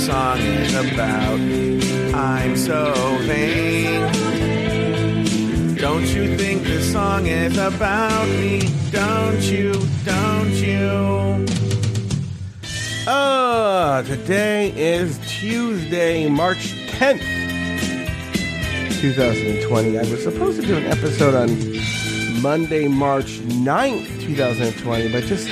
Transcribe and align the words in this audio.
song 0.00 0.38
is 0.38 0.74
about. 0.74 1.38
I'm 2.14 2.56
so 2.56 3.18
vain. 3.26 4.00
Don't 5.76 6.06
you 6.06 6.38
think 6.38 6.62
this 6.62 6.90
song 6.90 7.26
is 7.26 7.58
about 7.58 8.26
me? 8.28 8.62
Don't 8.90 9.42
you? 9.42 9.74
Don't 10.06 10.54
you? 10.54 11.46
Uh, 13.06 14.02
today 14.04 14.72
is 14.74 15.18
Tuesday, 15.28 16.30
March 16.30 16.72
10th, 16.92 17.20
2020. 19.02 19.98
I 19.98 20.00
was 20.02 20.22
supposed 20.22 20.60
to 20.62 20.66
do 20.66 20.78
an 20.78 20.86
episode 20.86 21.34
on 21.34 21.50
Monday, 22.40 22.88
March 22.88 23.40
9th, 23.40 24.22
2020, 24.22 25.12
but 25.12 25.24
just 25.24 25.46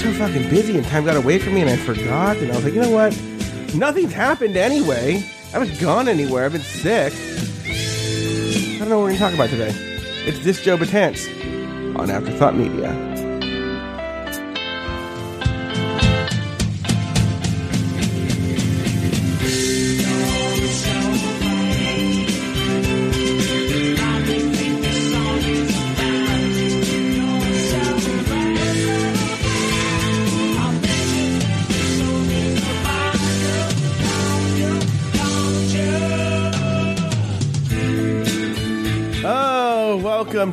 so 0.00 0.12
fucking 0.14 0.50
busy 0.50 0.76
and 0.76 0.86
time 0.86 1.04
got 1.04 1.16
away 1.16 1.38
from 1.38 1.54
me 1.54 1.60
and 1.60 1.70
I 1.70 1.76
forgot. 1.76 2.38
And 2.38 2.50
I 2.50 2.56
was 2.56 2.64
like, 2.64 2.74
you 2.74 2.80
know 2.80 2.90
what? 2.90 3.16
Nothing's 3.74 4.12
happened 4.12 4.56
anyway. 4.56 5.16
I 5.16 5.58
haven't 5.58 5.80
gone 5.80 6.08
anywhere. 6.08 6.44
I've 6.44 6.52
been 6.52 6.60
sick. 6.60 7.12
I 7.64 8.78
don't 8.78 8.88
know 8.88 8.98
what 8.98 9.04
we're 9.04 9.18
going 9.18 9.18
to 9.18 9.18
talk 9.18 9.34
about 9.34 9.50
today. 9.50 9.72
It's 10.26 10.44
this 10.44 10.62
Joe 10.62 10.76
Betance 10.76 11.28
on 11.98 12.10
Afterthought 12.10 12.54
Media. 12.54 13.11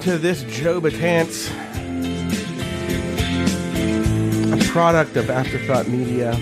To 0.04 0.18
this 0.18 0.44
Joe 0.44 0.80
Betance, 0.80 1.50
a 4.54 4.72
product 4.72 5.18
of 5.18 5.30
Afterthought 5.30 5.90
Media 5.90 6.34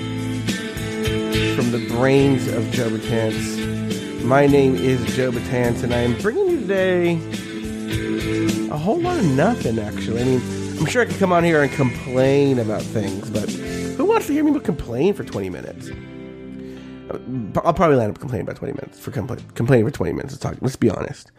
from 1.56 1.72
the 1.72 1.84
brains 1.90 2.48
of 2.50 2.70
Joe 2.70 2.90
Betance. 2.90 4.24
My 4.24 4.46
name 4.46 4.76
is 4.76 5.04
Joe 5.16 5.32
Betance, 5.32 5.84
and 5.84 5.92
I 5.92 6.02
am 6.02 6.16
bringing 6.22 6.50
you 6.50 6.60
today 6.62 7.16
a 8.70 8.78
whole 8.78 9.00
lot 9.00 9.18
of 9.18 9.26
nothing, 9.26 9.80
actually. 9.80 10.22
I 10.22 10.26
mean, 10.26 10.42
I'm 10.80 10.86
sure 10.86 11.02
I 11.02 11.06
could 11.06 11.18
come 11.18 11.34
on 11.34 11.44
here 11.44 11.64
and 11.64 11.72
complain 11.72 12.60
about 12.60 12.84
things, 12.84 13.28
but 13.32 13.50
who 13.50 14.06
wants 14.06 14.28
to 14.28 14.34
hear 14.34 14.44
me 14.44 14.58
complain 14.60 15.16
for 15.16 15.24
20 15.24 15.50
minutes? 15.50 15.90
I'll 17.10 17.74
probably 17.74 17.96
land 17.96 18.12
up 18.12 18.20
complaining 18.20 18.46
about 18.46 18.58
20 18.58 18.74
minutes 18.74 19.00
for 19.00 19.12
compla- 19.12 19.56
complaining 19.56 19.86
for 19.86 19.92
20 19.92 20.14
minutes. 20.14 20.34
Let's 20.34 20.44
talk. 20.44 20.58
Let's 20.62 20.76
be 20.76 20.90
honest. 20.90 21.32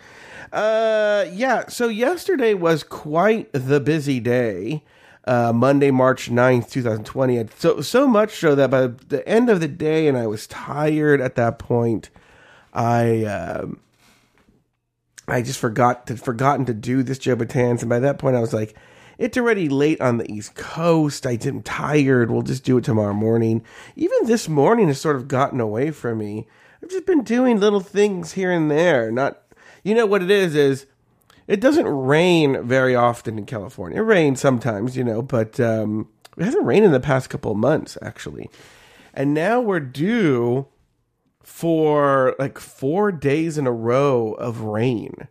Uh, 0.52 1.26
yeah. 1.32 1.68
So 1.68 1.88
yesterday 1.88 2.54
was 2.54 2.82
quite 2.82 3.52
the 3.52 3.80
busy 3.80 4.20
day. 4.20 4.82
Uh, 5.24 5.52
Monday, 5.52 5.90
March 5.90 6.30
9th, 6.30 6.70
2020. 6.70 7.48
So, 7.58 7.82
so 7.82 8.06
much 8.06 8.36
so 8.36 8.54
that 8.54 8.70
by 8.70 8.86
the 8.86 9.26
end 9.28 9.50
of 9.50 9.60
the 9.60 9.68
day, 9.68 10.08
and 10.08 10.16
I 10.16 10.26
was 10.26 10.46
tired 10.46 11.20
at 11.20 11.34
that 11.34 11.58
point, 11.58 12.08
I, 12.72 13.24
um, 13.24 13.78
I 15.26 15.42
just 15.42 15.58
forgot 15.58 16.06
to, 16.06 16.16
forgotten 16.16 16.64
to 16.64 16.72
do 16.72 17.02
this 17.02 17.18
Joe 17.18 17.36
Betance. 17.36 17.80
And 17.80 17.90
by 17.90 17.98
that 17.98 18.18
point, 18.18 18.36
I 18.36 18.40
was 18.40 18.54
like, 18.54 18.74
it's 19.18 19.36
already 19.36 19.68
late 19.68 20.00
on 20.00 20.18
the 20.18 20.32
East 20.32 20.54
Coast. 20.54 21.26
I 21.26 21.38
am 21.44 21.62
tired. 21.62 22.30
We'll 22.30 22.42
just 22.42 22.64
do 22.64 22.78
it 22.78 22.84
tomorrow 22.84 23.12
morning. 23.12 23.64
Even 23.96 24.18
this 24.24 24.48
morning 24.48 24.86
has 24.86 25.00
sort 25.00 25.16
of 25.16 25.28
gotten 25.28 25.60
away 25.60 25.90
from 25.90 26.18
me. 26.18 26.46
I've 26.82 26.90
just 26.90 27.06
been 27.06 27.24
doing 27.24 27.58
little 27.58 27.80
things 27.80 28.32
here 28.32 28.52
and 28.52 28.70
there. 28.70 29.10
Not, 29.10 29.42
you 29.82 29.94
know 29.94 30.06
what 30.06 30.22
it 30.22 30.30
is, 30.30 30.54
is 30.54 30.86
it 31.48 31.60
doesn't 31.60 31.86
rain 31.86 32.64
very 32.66 32.94
often 32.94 33.38
in 33.38 33.46
California. 33.46 33.98
It 33.98 34.04
rains 34.04 34.40
sometimes, 34.40 34.96
you 34.96 35.02
know, 35.02 35.20
but 35.20 35.58
um, 35.58 36.08
it 36.36 36.44
hasn't 36.44 36.64
rained 36.64 36.86
in 36.86 36.92
the 36.92 37.00
past 37.00 37.28
couple 37.28 37.54
months, 37.54 37.98
actually. 38.00 38.48
And 39.12 39.34
now 39.34 39.60
we're 39.60 39.80
due 39.80 40.68
for 41.42 42.36
like 42.38 42.58
four 42.58 43.10
days 43.10 43.58
in 43.58 43.66
a 43.66 43.72
row 43.72 44.34
of 44.34 44.60
rain. 44.60 45.26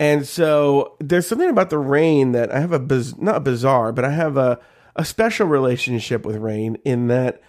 And 0.00 0.26
so 0.26 0.96
there's 0.98 1.26
something 1.26 1.50
about 1.50 1.68
the 1.68 1.78
rain 1.78 2.32
that 2.32 2.50
I 2.50 2.58
have 2.58 2.72
a 2.72 2.78
biz- 2.78 3.18
not 3.18 3.36
a 3.36 3.40
bizarre, 3.40 3.92
but 3.92 4.04
I 4.04 4.10
have 4.10 4.38
a 4.38 4.58
a 4.96 5.04
special 5.04 5.46
relationship 5.46 6.26
with 6.26 6.36
rain 6.36 6.76
in 6.84 7.08
that 7.08 7.40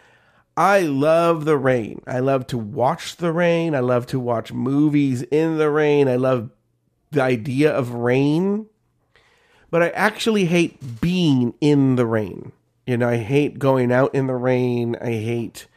I 0.56 0.81
love 0.81 1.45
the 1.45 1.57
rain. 1.57 2.03
I 2.06 2.19
love 2.19 2.45
to 2.47 2.57
watch 2.57 3.16
the 3.16 3.31
rain. 3.31 3.73
I 3.73 3.79
love 3.79 4.06
to 4.07 4.19
watch 4.19 4.51
movies 4.51 5.23
in 5.23 5.57
the 5.57 5.72
rain. 5.72 6.07
I 6.07 6.17
love 6.17 6.50
the 7.11 7.22
idea 7.22 7.72
of 7.73 7.94
rain. 7.94 8.67
But 9.69 9.81
I 9.81 9.90
actually 9.90 10.45
hate 10.45 11.00
being 11.01 11.53
in 11.61 11.95
the 11.95 12.06
rain. 12.06 12.51
You 12.85 12.97
know, 12.97 13.07
I 13.07 13.17
hate 13.17 13.59
going 13.59 13.91
out 13.91 14.13
in 14.13 14.28
the 14.28 14.35
rain. 14.35 14.97
I 15.01 15.11
hate 15.11 15.67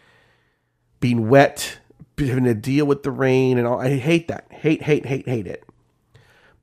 being 0.98 1.28
wet, 1.28 1.78
having 2.18 2.44
to 2.44 2.54
deal 2.54 2.84
with 2.84 3.04
the 3.04 3.12
rain 3.12 3.58
and 3.58 3.66
all. 3.66 3.80
I 3.80 3.96
hate 3.96 4.26
that. 4.28 4.46
Hate, 4.50 4.82
hate, 4.82 5.06
hate, 5.06 5.28
hate 5.28 5.46
it. 5.46 5.63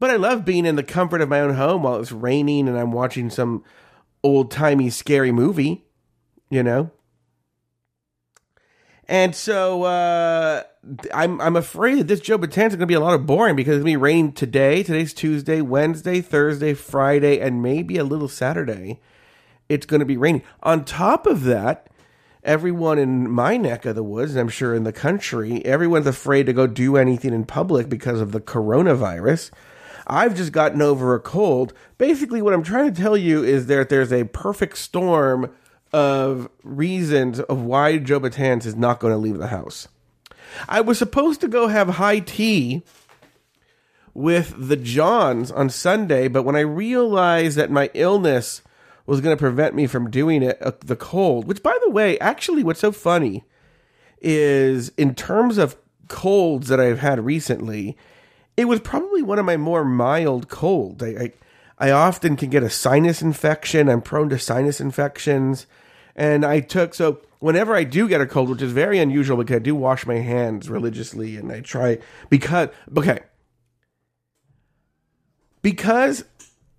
But 0.02 0.10
I 0.10 0.16
love 0.16 0.46
being 0.46 0.66
in 0.66 0.78
the 0.78 0.84
comfort 0.84 1.22
of 1.22 1.30
my 1.30 1.42
own 1.42 1.54
home 1.54 1.84
while 1.84 1.98
it's 1.98 2.12
raining 2.12 2.68
and 2.68 2.76
I'm 2.76 2.92
watching 2.92 3.30
some 3.30 3.64
old 4.24 4.50
timey 4.50 4.90
scary 4.90 5.32
movie, 5.32 5.86
you 6.50 6.64
know? 6.64 6.90
And 9.08 9.36
so 9.36 9.84
uh, 9.84 10.64
I'm 11.14 11.40
I'm 11.40 11.56
afraid 11.56 12.00
that 12.00 12.08
this 12.08 12.20
Joe 12.20 12.40
Batanza 12.40 12.70
is 12.70 12.76
going 12.78 12.80
to 12.80 12.86
be 12.88 12.96
a 12.96 13.00
lot 13.00 13.14
of 13.14 13.28
boring 13.28 13.56
because 13.56 13.76
it's 13.76 13.84
going 13.84 13.94
to 13.94 13.98
be 14.00 14.04
raining 14.04 14.34
today. 14.34 14.82
Today's 14.82 15.14
Tuesday, 15.14 15.62
Wednesday, 15.62 16.20
Thursday, 16.20 16.74
Friday, 16.74 17.40
and 17.40 17.62
maybe 17.62 17.98
a 17.98 18.04
little 18.04 18.28
Saturday. 18.28 19.00
It's 19.70 19.86
going 19.86 20.00
to 20.00 20.06
be 20.08 20.18
raining. 20.18 20.42
On 20.64 20.84
top 20.84 21.28
of 21.28 21.44
that, 21.44 21.92
everyone 22.44 22.98
in 22.98 23.30
my 23.30 23.56
neck 23.56 23.86
of 23.86 23.94
the 23.94 24.02
woods, 24.02 24.32
and 24.32 24.40
I'm 24.40 24.50
sure 24.50 24.74
in 24.74 24.84
the 24.84 24.92
country, 24.92 25.64
everyone's 25.64 26.08
afraid 26.08 26.48
to 26.48 26.54
go 26.54 26.66
do 26.66 26.98
anything 26.98 27.36
in 27.36 27.46
public 27.46 27.88
because 27.88 28.20
of 28.20 28.32
the 28.32 28.42
coronavirus. 28.42 29.52
I've 30.12 30.36
just 30.36 30.52
gotten 30.52 30.82
over 30.82 31.16
a 31.16 31.22
cold. 31.22 31.74
Basically, 31.98 32.42
what 32.42 32.54
I'm 32.54 32.64
trying 32.64 32.94
to 32.94 33.02
tell 33.02 33.16
you 33.16 33.46
is 33.46 33.68
that 33.68 33.88
there's 33.88 34.12
a 34.12 34.26
perfect 34.26 34.78
storm 34.78 35.50
of 35.94 36.50
reasons 36.64 37.40
of 37.40 37.62
why 37.62 37.98
Joe 37.98 38.20
Betance 38.20 38.66
is 38.66 38.76
not 38.76 39.00
going 39.00 39.14
to 39.14 39.18
leave 39.18 39.38
the 39.38 39.48
house. 39.48 39.88
I 40.68 40.82
was 40.82 40.98
supposed 40.98 41.40
to 41.42 41.48
go 41.48 41.68
have 41.68 41.88
high 41.88 42.20
tea 42.20 42.84
with 44.14 44.54
the 44.58 44.76
Johns 44.76 45.50
on 45.50 45.70
Sunday, 45.70 46.28
but 46.28 46.44
when 46.44 46.58
I 46.58 46.62
realized 46.62 47.58
that 47.58 47.72
my 47.72 47.90
illness 47.94 48.62
was 49.06 49.22
going 49.22 49.36
to 49.36 49.40
prevent 49.40 49.76
me 49.76 49.88
from 49.88 50.12
doing 50.12 50.44
it, 50.44 50.62
uh, 50.62 50.74
the 50.84 50.98
cold, 50.98 51.48
which 51.48 51.64
by 51.64 51.78
the 51.86 51.90
way, 51.90 52.20
actually, 52.20 52.66
what's 52.66 52.82
so 52.82 52.92
funny 52.92 53.46
is 54.22 54.90
in 54.98 55.16
terms 55.16 55.58
of 55.58 55.78
colds 56.10 56.68
that 56.68 56.82
I've 56.82 57.00
had 57.00 57.24
recently, 57.24 57.96
it 58.58 58.66
was 58.66 58.80
probably 58.80 59.22
one 59.22 59.40
of 59.40 59.46
my 59.46 59.58
more 59.58 59.84
mild 59.84 60.50
colds. 60.50 61.04
I, 61.04 61.08
I, 61.08 61.32
I 61.78 61.92
often 61.92 62.36
can 62.36 62.50
get 62.50 62.64
a 62.64 62.70
sinus 62.70 63.22
infection. 63.22 63.90
I'm 63.90 64.02
prone 64.02 64.30
to 64.30 64.40
sinus 64.40 64.80
infections. 64.80 65.66
And 66.16 66.46
I 66.46 66.60
took, 66.60 66.94
so 66.94 67.22
whenever 67.40 67.76
I 67.76 67.84
do 67.84 68.08
get 68.08 68.22
a 68.22 68.28
cold, 68.28 68.50
which 68.50 68.62
is 68.62 68.72
very 68.72 69.00
unusual 69.00 69.38
because 69.38 69.56
I 69.56 69.60
do 69.60 69.76
wash 69.76 70.06
my 70.06 70.20
hands 70.20 70.70
religiously 70.70 71.38
and 71.38 71.52
I 71.52 71.62
try, 71.62 72.00
because, 72.30 72.70
okay. 72.96 73.20
Because 75.62 76.26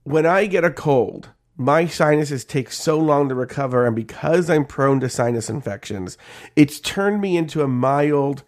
when 0.05 0.27
I 0.27 0.47
get 0.47 0.65
a 0.65 0.71
cold, 0.71 1.31
my 1.57 1.87
sinuses 1.87 2.45
take 2.45 2.71
so 2.71 2.99
long 2.99 3.29
to 3.29 3.35
recover. 3.35 3.87
And 3.87 3.97
because 3.97 4.51
I'm 4.51 4.65
prone 4.65 5.01
to 5.01 5.09
sinus 5.09 5.49
infections, 5.51 6.19
it's 6.57 6.81
turned 6.81 7.21
me 7.21 7.37
into 7.37 7.63
a 7.63 7.69
mild, 7.69 8.43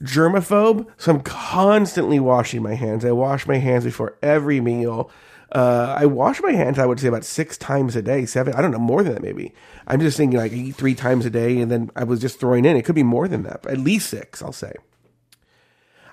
germaphobe, 0.00 0.86
so 0.96 1.12
I'm 1.12 1.20
constantly 1.20 2.18
washing 2.18 2.62
my 2.62 2.74
hands. 2.74 3.04
I 3.04 3.12
wash 3.12 3.46
my 3.46 3.58
hands 3.58 3.84
before 3.84 4.16
every 4.22 4.60
meal. 4.60 5.10
Uh, 5.52 5.94
I 5.98 6.06
wash 6.06 6.40
my 6.40 6.52
hands, 6.52 6.78
I 6.78 6.86
would 6.86 6.98
say 6.98 7.08
about 7.08 7.24
six 7.24 7.58
times 7.58 7.94
a 7.94 8.00
day, 8.00 8.24
seven, 8.24 8.54
I 8.54 8.62
don't 8.62 8.70
know, 8.70 8.78
more 8.78 9.02
than 9.02 9.12
that 9.12 9.22
maybe. 9.22 9.54
I'm 9.86 10.00
just 10.00 10.16
thinking 10.16 10.38
like 10.38 10.52
eat 10.52 10.76
three 10.76 10.94
times 10.94 11.26
a 11.26 11.30
day 11.30 11.58
and 11.60 11.70
then 11.70 11.90
I 11.94 12.04
was 12.04 12.20
just 12.20 12.40
throwing 12.40 12.64
in. 12.64 12.76
It 12.76 12.86
could 12.86 12.94
be 12.94 13.02
more 13.02 13.28
than 13.28 13.42
that, 13.42 13.62
but 13.62 13.72
at 13.72 13.78
least 13.78 14.08
six, 14.08 14.42
I'll 14.42 14.52
say. 14.52 14.72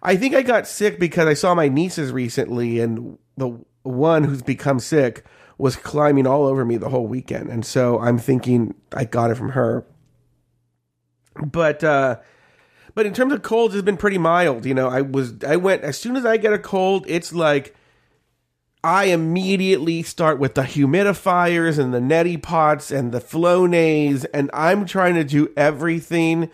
I 0.03 0.17
think 0.17 0.35
I 0.35 0.41
got 0.41 0.67
sick 0.67 0.99
because 0.99 1.25
I 1.25 1.33
saw 1.35 1.55
my 1.55 1.69
nieces 1.69 2.11
recently 2.11 2.79
and 2.81 3.17
the 3.37 3.57
one 3.83 4.25
who's 4.25 4.41
become 4.41 4.79
sick 4.79 5.25
was 5.57 5.77
climbing 5.77 6.27
all 6.27 6.45
over 6.45 6.65
me 6.65 6.75
the 6.75 6.89
whole 6.89 7.07
weekend. 7.07 7.49
And 7.49 7.65
so 7.65 7.99
I'm 7.99 8.17
thinking 8.17 8.75
I 8.91 9.05
got 9.05 9.31
it 9.31 9.35
from 9.35 9.49
her. 9.49 9.85
But, 11.35 11.83
uh, 11.83 12.17
but 12.99 13.05
in 13.05 13.13
terms 13.13 13.31
of 13.31 13.41
colds, 13.43 13.73
it's 13.73 13.85
been 13.85 13.95
pretty 13.95 14.17
mild. 14.17 14.65
You 14.65 14.73
know, 14.73 14.89
I 14.89 14.99
was 14.99 15.41
I 15.45 15.55
went 15.55 15.83
as 15.83 15.97
soon 15.97 16.17
as 16.17 16.25
I 16.25 16.35
get 16.35 16.51
a 16.51 16.59
cold, 16.59 17.05
it's 17.07 17.31
like 17.31 17.73
I 18.83 19.05
immediately 19.05 20.03
start 20.03 20.37
with 20.37 20.55
the 20.55 20.63
humidifiers 20.63 21.79
and 21.79 21.93
the 21.93 21.99
neti 21.99 22.43
pots 22.43 22.91
and 22.91 23.13
the 23.13 23.21
Flonase, 23.21 24.25
and 24.33 24.51
I'm 24.53 24.85
trying 24.85 25.15
to 25.15 25.23
do 25.23 25.47
everything 25.55 26.49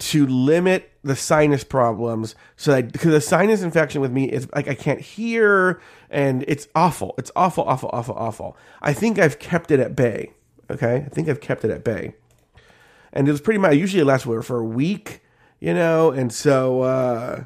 to 0.00 0.26
limit 0.26 0.92
the 1.02 1.16
sinus 1.16 1.64
problems 1.64 2.34
so 2.56 2.72
that 2.72 2.92
because 2.92 3.12
the 3.12 3.20
sinus 3.22 3.62
infection 3.62 4.02
with 4.02 4.12
me 4.12 4.26
is 4.30 4.52
like 4.54 4.68
I 4.68 4.74
can't 4.74 5.00
hear 5.00 5.80
and 6.10 6.44
it's 6.46 6.68
awful. 6.74 7.14
It's 7.16 7.30
awful, 7.34 7.64
awful, 7.64 7.88
awful, 7.94 8.16
awful. 8.16 8.54
I 8.82 8.92
think 8.92 9.18
I've 9.18 9.38
kept 9.38 9.70
it 9.70 9.80
at 9.80 9.96
bay. 9.96 10.34
Okay, 10.70 11.06
I 11.06 11.08
think 11.08 11.30
I've 11.30 11.40
kept 11.40 11.64
it 11.64 11.70
at 11.70 11.84
bay, 11.84 12.12
and 13.14 13.26
it 13.26 13.32
was 13.32 13.40
pretty 13.40 13.60
much 13.60 13.76
usually 13.76 14.02
it 14.02 14.04
lasts 14.04 14.26
for 14.26 14.58
a 14.58 14.62
week, 14.62 15.22
you 15.60 15.74
know, 15.74 16.10
and 16.10 16.32
so 16.32 16.82
uh, 16.82 17.44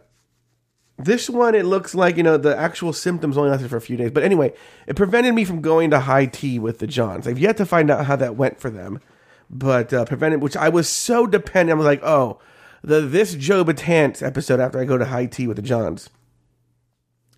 this 0.99 1.31
one 1.31 1.55
it 1.55 1.65
looks 1.65 1.95
like 1.95 2.17
you 2.17 2.23
know 2.23 2.37
the 2.37 2.57
actual 2.57 2.93
symptoms 2.93 3.37
only 3.37 3.51
lasted 3.51 3.71
for 3.71 3.77
a 3.77 3.81
few 3.81 3.97
days, 3.97 4.11
but 4.11 4.23
anyway, 4.23 4.53
it 4.87 4.97
prevented 4.97 5.35
me 5.35 5.45
from 5.45 5.61
going 5.61 5.91
to 5.91 6.01
high 6.01 6.27
tea 6.27 6.59
with 6.59 6.79
the 6.79 6.87
Johns. 6.87 7.27
I've 7.27 7.39
yet 7.39 7.57
to 7.59 7.67
find 7.67 7.91
out 7.91 8.07
how 8.07 8.17
that 8.17 8.37
went 8.37 8.61
for 8.61 8.71
them, 8.71 9.01
but 9.49 9.93
uh, 9.93 10.05
prevented 10.05 10.43
which 10.43 10.57
I 10.57 10.69
was 10.69 10.89
so 10.89 11.27
dependent. 11.27 11.77
I 11.77 11.79
was 11.79 11.87
like, 11.87 12.03
oh, 12.03 12.39
the 12.83 13.01
this 13.01 13.35
Joe 13.35 13.65
Betance 13.65 14.23
episode 14.23 14.61
after 14.61 14.79
I 14.79 14.85
go 14.85 14.99
to 14.99 15.06
high 15.06 15.27
tea 15.27 15.47
with 15.47 15.56
the 15.56 15.63
Johns 15.63 16.11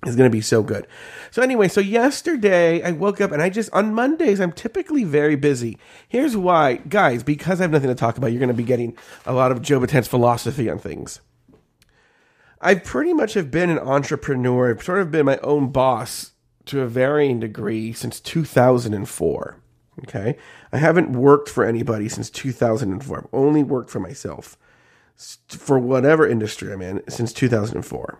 is 0.04 0.16
going 0.16 0.28
to 0.28 0.34
be 0.34 0.40
so 0.40 0.62
good. 0.62 0.86
So 1.30 1.42
anyway, 1.42 1.68
so 1.68 1.80
yesterday 1.80 2.82
I 2.82 2.90
woke 2.90 3.20
up 3.20 3.30
and 3.30 3.40
I 3.40 3.48
just 3.50 3.72
on 3.72 3.94
Mondays 3.94 4.40
I'm 4.40 4.52
typically 4.52 5.04
very 5.04 5.36
busy. 5.36 5.78
Here's 6.08 6.36
why, 6.36 6.76
guys, 6.76 7.22
because 7.22 7.60
I 7.60 7.64
have 7.64 7.70
nothing 7.70 7.88
to 7.88 7.94
talk 7.94 8.18
about, 8.18 8.32
you're 8.32 8.40
going 8.40 8.48
to 8.48 8.54
be 8.54 8.64
getting 8.64 8.96
a 9.24 9.32
lot 9.32 9.52
of 9.52 9.62
Joe 9.62 9.80
Betance 9.80 10.08
philosophy 10.08 10.68
on 10.68 10.78
things. 10.78 11.20
I 12.60 12.76
pretty 12.76 13.12
much 13.12 13.34
have 13.34 13.50
been 13.50 13.70
an 13.70 13.78
entrepreneur. 13.78 14.70
I've 14.70 14.82
sort 14.82 15.00
of 15.00 15.10
been 15.10 15.26
my 15.26 15.38
own 15.38 15.70
boss 15.70 16.32
to 16.66 16.80
a 16.80 16.86
varying 16.86 17.40
degree 17.40 17.92
since 17.92 18.20
2004. 18.20 19.56
Okay, 20.04 20.38
I 20.72 20.78
haven't 20.78 21.12
worked 21.12 21.48
for 21.48 21.64
anybody 21.64 22.08
since 22.08 22.30
2004. 22.30 23.18
I've 23.18 23.26
only 23.32 23.62
worked 23.62 23.90
for 23.90 24.00
myself 24.00 24.56
for 25.48 25.78
whatever 25.78 26.26
industry 26.26 26.72
I'm 26.72 26.80
in 26.80 27.02
since 27.08 27.32
2004. 27.32 28.18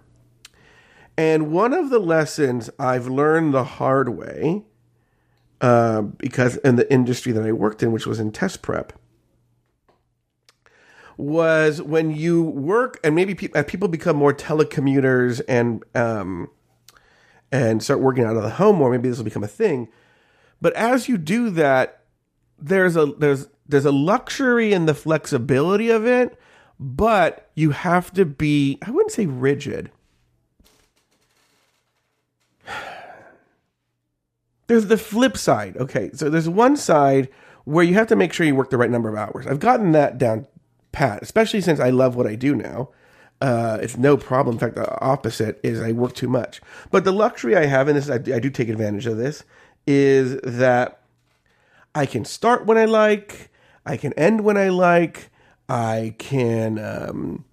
And 1.16 1.52
one 1.52 1.74
of 1.74 1.90
the 1.90 1.98
lessons 1.98 2.70
I've 2.78 3.06
learned 3.06 3.52
the 3.52 3.64
hard 3.64 4.08
way, 4.10 4.64
uh, 5.60 6.02
because 6.02 6.56
in 6.58 6.76
the 6.76 6.90
industry 6.92 7.32
that 7.32 7.44
I 7.44 7.52
worked 7.52 7.82
in, 7.82 7.92
which 7.92 8.06
was 8.06 8.18
in 8.18 8.32
test 8.32 8.62
prep, 8.62 8.92
was 11.18 11.82
when 11.82 12.10
you 12.10 12.42
work 12.42 12.98
and 13.04 13.14
maybe 13.14 13.34
pe- 13.34 13.62
people 13.64 13.88
become 13.88 14.16
more 14.16 14.32
telecommuters 14.32 15.42
and 15.46 15.84
um, 15.94 16.48
and 17.52 17.82
start 17.82 18.00
working 18.00 18.24
out 18.24 18.36
of 18.36 18.42
the 18.42 18.50
home 18.50 18.76
more. 18.76 18.90
Maybe 18.90 19.08
this 19.08 19.18
will 19.18 19.24
become 19.24 19.44
a 19.44 19.48
thing. 19.48 19.88
But 20.60 20.72
as 20.74 21.08
you 21.08 21.18
do 21.18 21.50
that, 21.50 22.04
there's 22.58 22.96
a 22.96 23.06
there's 23.06 23.48
there's 23.68 23.84
a 23.84 23.92
luxury 23.92 24.72
in 24.72 24.86
the 24.86 24.94
flexibility 24.94 25.90
of 25.90 26.06
it, 26.06 26.38
but 26.80 27.50
you 27.54 27.70
have 27.70 28.12
to 28.14 28.24
be 28.24 28.78
I 28.82 28.90
wouldn't 28.90 29.12
say 29.12 29.26
rigid 29.26 29.90
there's 34.66 34.86
the 34.86 34.98
flip 34.98 35.36
side. 35.36 35.76
Okay, 35.76 36.10
so 36.14 36.28
there's 36.28 36.48
one 36.48 36.76
side 36.76 37.28
where 37.64 37.84
you 37.84 37.94
have 37.94 38.08
to 38.08 38.16
make 38.16 38.32
sure 38.32 38.46
you 38.46 38.54
work 38.54 38.70
the 38.70 38.78
right 38.78 38.90
number 38.90 39.08
of 39.08 39.16
hours. 39.16 39.46
I've 39.46 39.60
gotten 39.60 39.92
that 39.92 40.18
down 40.18 40.46
pat, 40.90 41.22
especially 41.22 41.60
since 41.60 41.80
I 41.80 41.90
love 41.90 42.16
what 42.16 42.26
I 42.26 42.34
do 42.34 42.54
now. 42.54 42.90
Uh, 43.40 43.78
it's 43.80 43.96
no 43.96 44.16
problem. 44.16 44.54
In 44.54 44.60
fact, 44.60 44.76
the 44.76 45.00
opposite 45.00 45.58
is 45.64 45.80
I 45.80 45.92
work 45.92 46.14
too 46.14 46.28
much. 46.28 46.60
But 46.90 47.04
the 47.04 47.12
luxury 47.12 47.56
I 47.56 47.66
have, 47.66 47.88
and 47.88 47.96
this 47.96 48.08
I, 48.08 48.14
I 48.14 48.38
do 48.38 48.50
take 48.50 48.68
advantage 48.68 49.06
of 49.06 49.16
this, 49.16 49.42
is 49.86 50.40
that 50.42 51.00
I 51.94 52.06
can 52.06 52.24
start 52.24 52.66
when 52.66 52.78
I 52.78 52.84
like, 52.84 53.50
I 53.84 53.96
can 53.96 54.12
end 54.12 54.42
when 54.42 54.56
I 54.56 54.68
like, 54.68 55.30
I 55.68 56.14
can 56.18 56.78
um, 56.78 57.44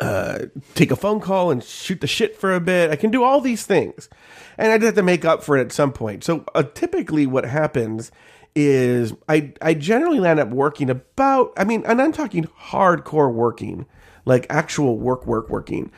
uh, 0.00 0.46
take 0.74 0.90
a 0.90 0.96
phone 0.96 1.20
call 1.20 1.50
and 1.50 1.62
shoot 1.62 2.00
the 2.00 2.06
shit 2.06 2.36
for 2.36 2.54
a 2.54 2.60
bit. 2.60 2.90
I 2.90 2.96
can 2.96 3.10
do 3.10 3.22
all 3.22 3.40
these 3.40 3.64
things. 3.66 4.08
And 4.58 4.72
I 4.72 4.78
just 4.78 4.86
have 4.86 4.94
to 4.96 5.02
make 5.02 5.24
up 5.24 5.42
for 5.42 5.56
it 5.56 5.60
at 5.60 5.72
some 5.72 5.92
point. 5.92 6.24
So 6.24 6.44
uh, 6.54 6.62
typically 6.62 7.26
what 7.26 7.44
happens 7.44 8.10
is 8.54 9.12
I, 9.28 9.52
I 9.60 9.74
generally 9.74 10.18
land 10.18 10.40
up 10.40 10.48
working 10.48 10.88
about, 10.88 11.52
I 11.56 11.64
mean, 11.64 11.84
and 11.86 12.00
I'm 12.00 12.12
talking 12.12 12.44
hardcore 12.44 13.32
working, 13.32 13.86
like 14.24 14.46
actual 14.48 14.98
work, 14.98 15.26
work, 15.26 15.50
working. 15.50 15.92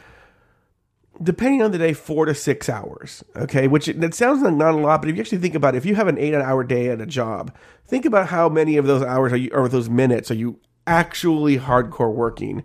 Depending 1.20 1.62
on 1.62 1.72
the 1.72 1.78
day, 1.78 1.92
four 1.92 2.26
to 2.26 2.34
six 2.34 2.68
hours. 2.68 3.24
Okay, 3.34 3.66
which 3.66 3.88
it, 3.88 4.02
it 4.02 4.14
sounds 4.14 4.42
like 4.42 4.54
not 4.54 4.74
a 4.74 4.76
lot, 4.76 5.00
but 5.02 5.08
if 5.10 5.16
you 5.16 5.20
actually 5.20 5.38
think 5.38 5.56
about 5.56 5.74
it, 5.74 5.78
if 5.78 5.86
you 5.86 5.96
have 5.96 6.08
an 6.08 6.18
eight-hour 6.18 6.62
day 6.64 6.88
at 6.90 7.00
a 7.00 7.06
job, 7.06 7.52
think 7.86 8.04
about 8.04 8.28
how 8.28 8.48
many 8.48 8.76
of 8.76 8.86
those 8.86 9.02
hours 9.02 9.32
are 9.32 9.36
you, 9.36 9.50
or 9.52 9.68
those 9.68 9.88
minutes 9.88 10.30
are 10.30 10.34
you 10.34 10.60
actually 10.86 11.58
hardcore 11.58 12.12
working 12.12 12.62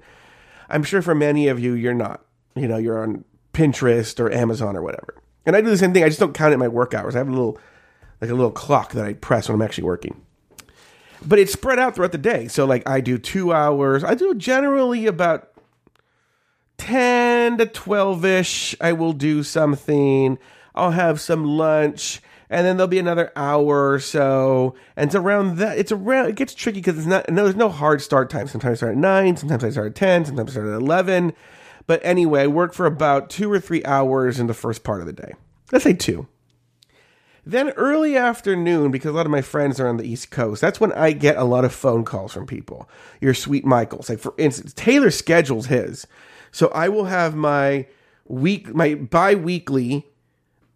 I'm 0.74 0.84
sure 0.84 1.02
for 1.02 1.16
many 1.16 1.48
of 1.48 1.60
you, 1.60 1.74
you're 1.74 1.94
not. 1.94 2.26
You 2.56 2.68
know, 2.68 2.78
you're 2.78 3.02
on 3.02 3.24
Pinterest 3.54 4.20
or 4.20 4.32
Amazon 4.32 4.76
or 4.76 4.82
whatever. 4.82 5.16
And 5.46 5.56
I 5.56 5.62
do 5.62 5.70
the 5.70 5.78
same 5.78 5.94
thing. 5.94 6.04
I 6.04 6.08
just 6.08 6.20
don't 6.20 6.34
count 6.34 6.54
it 6.54 6.58
my 6.58 6.68
work 6.68 6.94
hours. 6.94 7.16
I 7.16 7.20
have 7.20 7.28
a 7.28 7.32
little, 7.32 7.58
like 8.20 8.30
a 8.30 8.34
little 8.34 8.52
clock 8.52 8.94
that 8.94 9.06
I 9.06 9.14
press 9.14 9.48
when 9.48 9.56
I'm 9.56 9.62
actually 9.62 9.86
working. 9.86 10.22
But 11.26 11.40
it's 11.40 11.54
spread 11.54 11.80
out 11.80 11.96
throughout 11.96 12.12
the 12.12 12.18
day. 12.18 12.48
So, 12.48 12.66
like, 12.66 12.88
I 12.90 13.02
do 13.02 13.18
two 13.18 13.54
hours. 13.54 14.04
I 14.04 14.16
do 14.16 14.36
generally 14.36 15.06
about 15.08 15.52
10 16.78 17.58
to 17.60 17.66
12 17.66 18.26
ish. 18.26 18.76
I 18.82 18.94
will 18.94 19.14
do 19.14 19.44
something. 19.44 20.38
I'll 20.76 20.92
have 20.92 21.22
some 21.22 21.46
lunch 21.46 22.22
and 22.54 22.66
then 22.66 22.78
there'll 22.78 22.88
be 22.88 23.00
another 23.00 23.32
hour 23.36 23.92
or 23.92 24.00
so. 24.00 24.76
And 24.96 25.08
it's 25.08 25.16
around 25.16 25.58
that. 25.58 25.78
It's 25.78 25.92
around. 25.92 26.30
It 26.30 26.36
gets 26.36 26.54
tricky 26.54 26.80
because 26.80 26.98
it's 26.98 27.08
not. 27.08 27.30
No, 27.30 27.44
there's 27.44 27.56
no 27.56 27.70
hard 27.70 28.02
start 28.02 28.30
time. 28.30 28.48
Sometimes 28.48 28.74
I 28.74 28.78
start 28.78 28.92
at 28.94 28.98
nine. 29.00 29.36
Sometimes 29.36 29.64
I 29.64 29.72
start 29.72 29.88
at 29.88 29.96
ten. 29.96 30.24
Sometimes 30.24 30.52
I 30.52 30.54
start 30.54 30.68
at 30.68 30.82
eleven. 30.82 31.34
But 31.88 32.00
anyway, 32.04 32.44
I 32.44 32.48
work 32.48 32.74
for 32.74 32.86
about 32.86 33.30
two 33.30 33.52
or 33.52 33.60
three 33.60 33.84
hours 33.84 34.40
in 34.40 34.48
the 34.48 34.54
first 34.54 34.84
part 34.84 35.02
of 35.02 35.08
the 35.08 35.14
day. 35.14 35.34
Let's 35.72 35.84
say 35.84 35.94
two. 35.94 36.28
Then 37.46 37.72
early 37.72 38.16
afternoon, 38.16 38.92
because 38.92 39.10
a 39.10 39.14
lot 39.14 39.26
of 39.26 39.32
my 39.32 39.42
friends 39.42 39.80
are 39.80 39.88
on 39.88 39.98
the 39.98 40.08
East 40.08 40.32
Coast, 40.32 40.62
that's 40.62 40.80
when 40.80 40.94
I 40.94 41.12
get 41.12 41.36
a 41.36 41.44
lot 41.44 41.66
of 41.66 41.74
phone 41.74 42.06
calls 42.06 42.32
from 42.32 42.46
people. 42.46 42.88
Your 43.20 43.34
sweet 43.34 43.66
Michaels. 43.66 44.10
Like 44.10 44.20
for 44.20 44.34
instance, 44.38 44.74
Taylor 44.74 45.12
schedules 45.12 45.66
his. 45.66 46.08
So 46.52 46.68
I 46.70 46.88
will 46.88 47.06
have 47.06 47.36
my 47.36 47.88
week 48.26 48.74
my 48.74 48.96
bi-weekly 48.96 50.13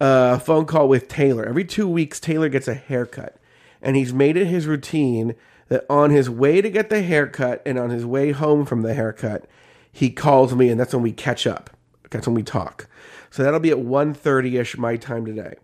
a 0.00 0.38
phone 0.40 0.64
call 0.64 0.88
with 0.88 1.08
Taylor. 1.08 1.46
Every 1.46 1.64
two 1.64 1.88
weeks, 1.88 2.20
Taylor 2.20 2.48
gets 2.48 2.68
a 2.68 2.74
haircut. 2.74 3.36
And 3.80 3.96
he's 3.96 4.12
made 4.12 4.36
it 4.36 4.46
his 4.46 4.66
routine 4.66 5.34
that 5.68 5.84
on 5.88 6.10
his 6.10 6.28
way 6.28 6.60
to 6.60 6.70
get 6.70 6.90
the 6.90 7.02
haircut 7.02 7.62
and 7.64 7.78
on 7.78 7.90
his 7.90 8.04
way 8.04 8.32
home 8.32 8.64
from 8.64 8.82
the 8.82 8.94
haircut, 8.94 9.46
he 9.92 10.10
calls 10.10 10.54
me 10.54 10.70
and 10.70 10.80
that's 10.80 10.94
when 10.94 11.02
we 11.02 11.12
catch 11.12 11.46
up. 11.46 11.70
That's 12.10 12.26
when 12.26 12.34
we 12.34 12.42
talk. 12.42 12.88
So 13.30 13.42
that'll 13.42 13.60
be 13.60 13.70
at 13.70 13.78
1.30ish 13.78 14.78
my 14.78 14.96
time 14.96 15.26
today. 15.26 15.54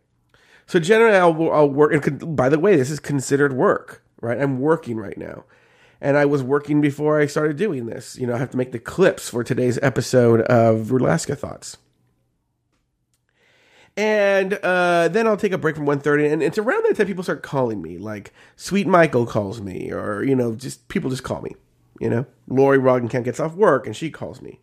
So 0.67 0.79
generally 0.79 1.17
I'll, 1.17 1.51
I'll 1.51 1.69
work. 1.69 2.07
And 2.07 2.37
by 2.37 2.49
the 2.49 2.59
way, 2.59 2.77
this 2.77 2.91
is 2.91 3.01
considered 3.01 3.53
work, 3.53 4.03
right? 4.21 4.41
I'm 4.41 4.61
working 4.61 4.97
right 4.97 5.17
now. 5.17 5.45
And 6.01 6.19
I 6.19 6.27
was 6.27 6.43
working 6.43 6.81
before 6.83 7.19
I 7.19 7.27
started 7.27 7.57
doing 7.57 7.87
this. 7.87 8.17
You 8.19 8.27
know, 8.27 8.35
I 8.35 8.39
have 8.39 8.51
to 8.51 8.59
make 8.59 8.73
the 8.73 8.79
clips 8.79 9.31
for 9.31 9.43
today's 9.43 9.79
episode 9.81 10.43
of 10.43 10.89
Rulaska 10.89 11.37
Thoughts 11.37 11.79
and 13.97 14.55
uh, 14.55 15.09
then 15.09 15.27
I'll 15.27 15.37
take 15.37 15.53
a 15.53 15.59
break 15.59 15.77
from 15.77 15.87
1.30, 15.87 16.33
and 16.33 16.43
it's 16.43 16.59
around 16.59 16.85
that 16.85 16.97
time 16.97 17.07
people 17.07 17.23
start 17.23 17.43
calling 17.43 17.81
me. 17.81 17.99
Like 17.99 18.33
Sweet 18.57 18.87
Michael 18.87 19.27
calls 19.27 19.61
me, 19.61 19.93
or 19.93 20.23
you 20.25 20.35
know, 20.35 20.55
just 20.55 20.89
people 20.89 21.11
just 21.11 21.23
call 21.23 21.43
me. 21.43 21.55
You 22.01 22.11
know, 22.11 22.27
Lori 22.49 22.79
Roggenkamp 22.79 23.25
gets 23.25 23.39
off 23.39 23.55
work 23.55 23.87
and 23.87 23.97
she 23.97 24.11
calls 24.11 24.43
me. 24.43 24.61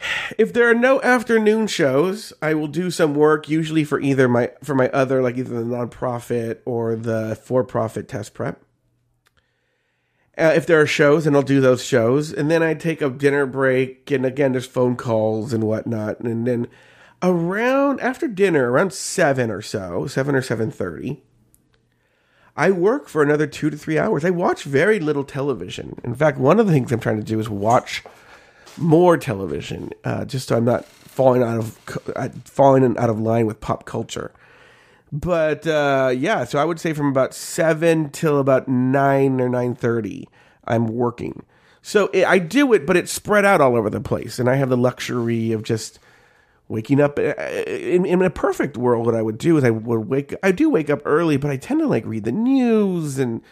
If 0.38 0.52
there 0.52 0.70
are 0.70 0.74
no 0.74 1.02
afternoon 1.02 1.66
shows, 1.66 2.32
I 2.40 2.54
will 2.54 2.68
do 2.68 2.90
some 2.90 3.14
work 3.14 3.48
usually 3.48 3.84
for 3.84 4.00
either 4.00 4.28
my 4.28 4.52
for 4.62 4.74
my 4.74 4.88
other 4.90 5.20
like 5.22 5.36
either 5.36 5.54
the 5.54 5.76
nonprofit 5.76 6.60
or 6.64 6.94
the 6.94 7.36
for-profit 7.42 8.08
test 8.08 8.32
prep. 8.32 8.62
Uh, 10.38 10.52
if 10.54 10.66
there 10.66 10.80
are 10.80 10.86
shows, 10.86 11.26
and 11.26 11.36
I'll 11.36 11.42
do 11.42 11.60
those 11.60 11.84
shows, 11.84 12.32
and 12.32 12.50
then 12.50 12.62
I 12.62 12.72
take 12.72 13.02
a 13.02 13.10
dinner 13.10 13.44
break, 13.44 14.10
and 14.10 14.24
again, 14.24 14.52
there's 14.52 14.66
phone 14.66 14.96
calls 14.96 15.52
and 15.52 15.64
whatnot, 15.64 16.20
and 16.20 16.46
then 16.46 16.68
around 17.22 18.00
after 18.00 18.26
dinner, 18.28 18.70
around 18.70 18.92
seven 18.92 19.50
or 19.50 19.62
so, 19.62 20.06
seven 20.06 20.34
or 20.34 20.42
seven 20.42 20.70
thirty. 20.70 21.22
I 22.56 22.70
work 22.70 23.08
for 23.08 23.22
another 23.22 23.46
two 23.46 23.70
to 23.70 23.76
three 23.76 23.98
hours. 23.98 24.24
I 24.24 24.30
watch 24.30 24.64
very 24.64 25.00
little 25.00 25.24
television. 25.24 25.98
In 26.04 26.14
fact, 26.14 26.38
one 26.38 26.60
of 26.60 26.66
the 26.66 26.72
things 26.72 26.92
I'm 26.92 27.00
trying 27.00 27.16
to 27.16 27.22
do 27.22 27.40
is 27.40 27.48
watch 27.48 28.02
more 28.76 29.16
television, 29.16 29.90
uh, 30.04 30.24
just 30.24 30.48
so 30.48 30.56
I'm 30.56 30.64
not 30.64 30.84
falling 30.84 31.42
out 31.42 31.58
of 31.58 31.78
uh, 32.16 32.28
falling 32.44 32.96
out 32.98 33.10
of 33.10 33.18
line 33.20 33.46
with 33.46 33.60
pop 33.60 33.84
culture. 33.84 34.32
But 35.12 35.66
uh, 35.66 36.12
yeah, 36.16 36.44
so 36.44 36.58
I 36.58 36.64
would 36.64 36.78
say 36.78 36.92
from 36.92 37.08
about 37.08 37.34
seven 37.34 38.10
till 38.10 38.38
about 38.38 38.68
nine 38.68 39.40
or 39.40 39.48
nine 39.48 39.74
thirty, 39.74 40.28
I'm 40.64 40.86
working. 40.86 41.44
So 41.82 42.08
it, 42.12 42.24
I 42.24 42.38
do 42.38 42.72
it, 42.74 42.86
but 42.86 42.96
it's 42.96 43.10
spread 43.10 43.44
out 43.44 43.60
all 43.60 43.74
over 43.74 43.90
the 43.90 44.00
place, 44.00 44.38
and 44.38 44.48
I 44.48 44.56
have 44.56 44.68
the 44.68 44.76
luxury 44.76 45.52
of 45.52 45.62
just 45.62 45.98
waking 46.70 47.00
up 47.00 47.18
uh, 47.18 47.34
in, 47.66 48.06
in 48.06 48.22
a 48.22 48.30
perfect 48.30 48.76
world 48.76 49.04
what 49.04 49.14
i 49.14 49.22
would 49.22 49.38
do 49.38 49.56
is 49.56 49.64
i 49.64 49.70
would 49.70 50.08
wake 50.08 50.34
i 50.42 50.52
do 50.52 50.70
wake 50.70 50.88
up 50.88 51.02
early 51.04 51.36
but 51.36 51.50
i 51.50 51.56
tend 51.56 51.80
to 51.80 51.86
like 51.86 52.06
read 52.06 52.24
the 52.24 52.32
news 52.32 53.18
and 53.18 53.42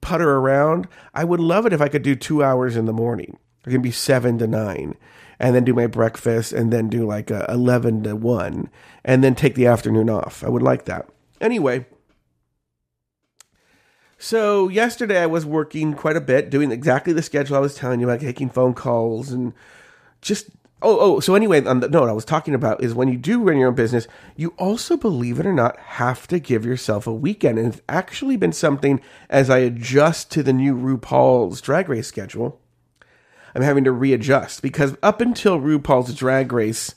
putter 0.00 0.36
around. 0.36 0.88
I 1.14 1.24
would 1.24 1.40
love 1.40 1.66
it 1.66 1.72
if 1.72 1.80
I 1.80 1.88
could 1.88 2.02
do 2.02 2.14
two 2.14 2.42
hours 2.42 2.76
in 2.76 2.86
the 2.86 2.92
morning. 2.92 3.38
It 3.66 3.70
can 3.70 3.82
be 3.82 3.90
seven 3.90 4.38
to 4.38 4.46
nine, 4.46 4.94
and 5.38 5.54
then 5.54 5.64
do 5.64 5.74
my 5.74 5.86
breakfast, 5.86 6.52
and 6.52 6.72
then 6.72 6.88
do 6.88 7.06
like 7.06 7.30
a 7.30 7.44
eleven 7.48 8.02
to 8.04 8.16
one, 8.16 8.70
and 9.04 9.22
then 9.22 9.34
take 9.34 9.54
the 9.54 9.66
afternoon 9.66 10.08
off. 10.08 10.42
I 10.42 10.48
would 10.48 10.62
like 10.62 10.86
that. 10.86 11.08
Anyway, 11.40 11.86
so 14.18 14.68
yesterday 14.68 15.22
I 15.22 15.26
was 15.26 15.44
working 15.44 15.94
quite 15.94 16.16
a 16.16 16.22
bit, 16.22 16.50
doing 16.50 16.72
exactly 16.72 17.12
the 17.12 17.22
schedule 17.22 17.56
I 17.56 17.60
was 17.60 17.74
telling 17.74 18.00
you 18.00 18.08
about, 18.08 18.20
taking 18.20 18.48
phone 18.48 18.74
calls 18.74 19.30
and 19.30 19.52
just 20.22 20.50
oh 20.82 20.98
oh. 20.98 21.20
So 21.20 21.34
anyway, 21.34 21.64
on 21.64 21.80
the 21.80 21.88
note 21.88 22.08
I 22.08 22.12
was 22.12 22.24
talking 22.24 22.54
about 22.54 22.82
is 22.82 22.94
when 22.94 23.08
you 23.08 23.16
do 23.16 23.42
run 23.42 23.58
your 23.58 23.68
own 23.68 23.74
business, 23.74 24.08
you 24.36 24.54
also 24.58 24.96
believe 24.96 25.40
it 25.40 25.46
or 25.46 25.52
not 25.52 25.78
have 25.78 26.26
to 26.28 26.38
give 26.38 26.64
yourself 26.64 27.06
a 27.06 27.12
weekend, 27.12 27.58
and 27.58 27.72
it's 27.72 27.82
actually 27.88 28.36
been 28.36 28.52
something 28.52 29.00
as 29.28 29.50
I 29.50 29.58
adjust 29.58 30.30
to 30.32 30.42
the 30.42 30.52
new 30.52 30.74
RuPaul's 30.74 31.60
Drag 31.60 31.88
Race 31.88 32.08
schedule. 32.08 32.60
I'm 33.54 33.62
having 33.62 33.84
to 33.84 33.92
readjust 33.92 34.62
because 34.62 34.96
up 35.02 35.20
until 35.20 35.58
RuPaul's 35.58 36.14
Drag 36.14 36.52
Race 36.52 36.94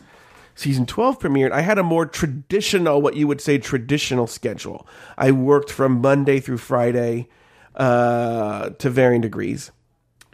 season 0.56 0.86
12 0.86 1.20
premiered, 1.20 1.52
I 1.52 1.62
had 1.62 1.78
a 1.78 1.84
more 1.84 2.06
traditional, 2.06 3.02
what 3.02 3.16
you 3.16 3.28
would 3.28 3.42
say, 3.42 3.58
traditional 3.58 4.28
schedule. 4.28 4.88
I 5.18 5.32
worked 5.32 5.72
from 5.72 6.02
Monday 6.02 6.40
through 6.40 6.58
Friday 6.58 7.28
uh, 7.76 8.70
to 8.70 8.90
varying 8.90 9.22
degrees, 9.22 9.72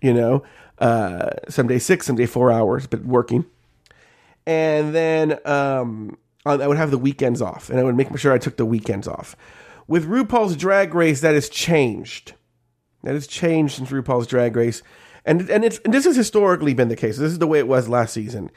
you 0.01 0.13
know, 0.13 0.43
uh, 0.79 1.31
some 1.49 1.67
days 1.67 1.85
six, 1.85 2.05
some 2.05 2.15
days 2.15 2.29
four 2.29 2.51
hours, 2.51 2.87
but 2.87 3.03
working. 3.05 3.45
And 4.45 4.95
then 4.95 5.39
um, 5.45 6.17
I 6.45 6.67
would 6.67 6.77
have 6.77 6.91
the 6.91 6.97
weekends 6.97 7.41
off, 7.41 7.69
and 7.69 7.79
I 7.79 7.83
would 7.83 7.95
make 7.95 8.15
sure 8.17 8.33
I 8.33 8.37
took 8.37 8.57
the 8.57 8.65
weekends 8.65 9.07
off. 9.07 9.35
With 9.87 10.07
RuPaul's 10.07 10.55
Drag 10.55 10.93
Race, 10.93 11.21
that 11.21 11.33
has 11.33 11.49
changed. 11.49 12.33
That 13.03 13.13
has 13.13 13.27
changed 13.27 13.75
since 13.75 13.89
RuPaul's 13.89 14.27
Drag 14.27 14.55
Race. 14.55 14.81
And, 15.25 15.49
and, 15.49 15.65
it's, 15.65 15.79
and 15.79 15.93
this 15.93 16.05
has 16.05 16.15
historically 16.15 16.73
been 16.73 16.87
the 16.87 16.95
case. 16.95 17.17
This 17.17 17.31
is 17.31 17.39
the 17.39 17.47
way 17.47 17.59
it 17.59 17.67
was 17.67 17.89
last 17.89 18.13
season 18.13 18.49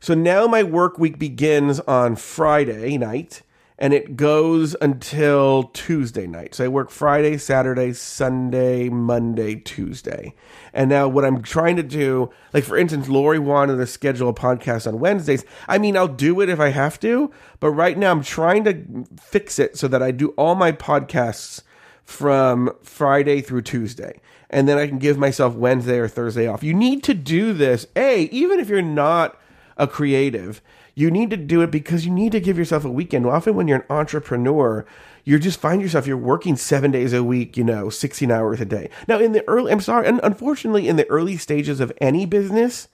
so 0.00 0.14
now 0.14 0.46
my 0.46 0.62
work 0.62 0.98
week 0.98 1.18
begins 1.18 1.78
on 1.80 2.16
Friday 2.16 2.96
night 2.96 3.42
and 3.80 3.94
it 3.94 4.14
goes 4.14 4.76
until 4.82 5.64
Tuesday 5.72 6.26
night. 6.26 6.54
So 6.54 6.66
I 6.66 6.68
work 6.68 6.90
Friday, 6.90 7.38
Saturday, 7.38 7.94
Sunday, 7.94 8.90
Monday, 8.90 9.54
Tuesday. 9.56 10.34
And 10.74 10.90
now 10.90 11.08
what 11.08 11.24
I'm 11.24 11.42
trying 11.42 11.76
to 11.76 11.82
do, 11.82 12.30
like 12.52 12.64
for 12.64 12.76
instance, 12.76 13.08
Lori 13.08 13.38
wanted 13.38 13.78
to 13.78 13.86
schedule 13.86 14.28
a 14.28 14.34
podcast 14.34 14.86
on 14.86 15.00
Wednesdays. 15.00 15.46
I 15.66 15.78
mean, 15.78 15.96
I'll 15.96 16.08
do 16.08 16.42
it 16.42 16.50
if 16.50 16.60
I 16.60 16.68
have 16.68 17.00
to, 17.00 17.32
but 17.58 17.70
right 17.70 17.96
now 17.96 18.10
I'm 18.10 18.22
trying 18.22 18.64
to 18.64 19.06
fix 19.18 19.58
it 19.58 19.78
so 19.78 19.88
that 19.88 20.02
I 20.02 20.10
do 20.10 20.28
all 20.30 20.54
my 20.54 20.72
podcasts 20.72 21.62
from 22.04 22.70
Friday 22.82 23.40
through 23.40 23.62
Tuesday. 23.62 24.20
And 24.50 24.68
then 24.68 24.76
I 24.76 24.88
can 24.88 24.98
give 24.98 25.16
myself 25.16 25.54
Wednesday 25.54 25.98
or 25.98 26.08
Thursday 26.08 26.46
off. 26.46 26.62
You 26.62 26.74
need 26.74 27.02
to 27.04 27.14
do 27.14 27.54
this. 27.54 27.86
A, 27.96 28.24
even 28.24 28.60
if 28.60 28.68
you're 28.68 28.82
not 28.82 29.40
a 29.78 29.86
creative. 29.86 30.60
You 30.94 31.10
need 31.10 31.30
to 31.30 31.36
do 31.36 31.62
it 31.62 31.70
because 31.70 32.04
you 32.04 32.12
need 32.12 32.32
to 32.32 32.40
give 32.40 32.58
yourself 32.58 32.84
a 32.84 32.90
weekend. 32.90 33.26
Often 33.26 33.54
when 33.54 33.68
you're 33.68 33.78
an 33.78 33.84
entrepreneur, 33.90 34.84
you 35.24 35.38
just 35.38 35.60
find 35.60 35.80
yourself 35.80 36.06
you're 36.06 36.16
working 36.16 36.56
seven 36.56 36.90
days 36.90 37.12
a 37.12 37.22
week, 37.22 37.56
you 37.56 37.64
know, 37.64 37.90
16 37.90 38.30
hours 38.30 38.60
a 38.60 38.64
day. 38.64 38.90
Now, 39.06 39.18
in 39.18 39.32
the 39.32 39.46
early, 39.48 39.72
I'm 39.72 39.80
sorry, 39.80 40.06
and 40.06 40.20
unfortunately, 40.22 40.88
in 40.88 40.96
the 40.96 41.08
early 41.08 41.36
stages 41.36 41.80
of 41.80 41.92
any 42.00 42.26
business, 42.26 42.88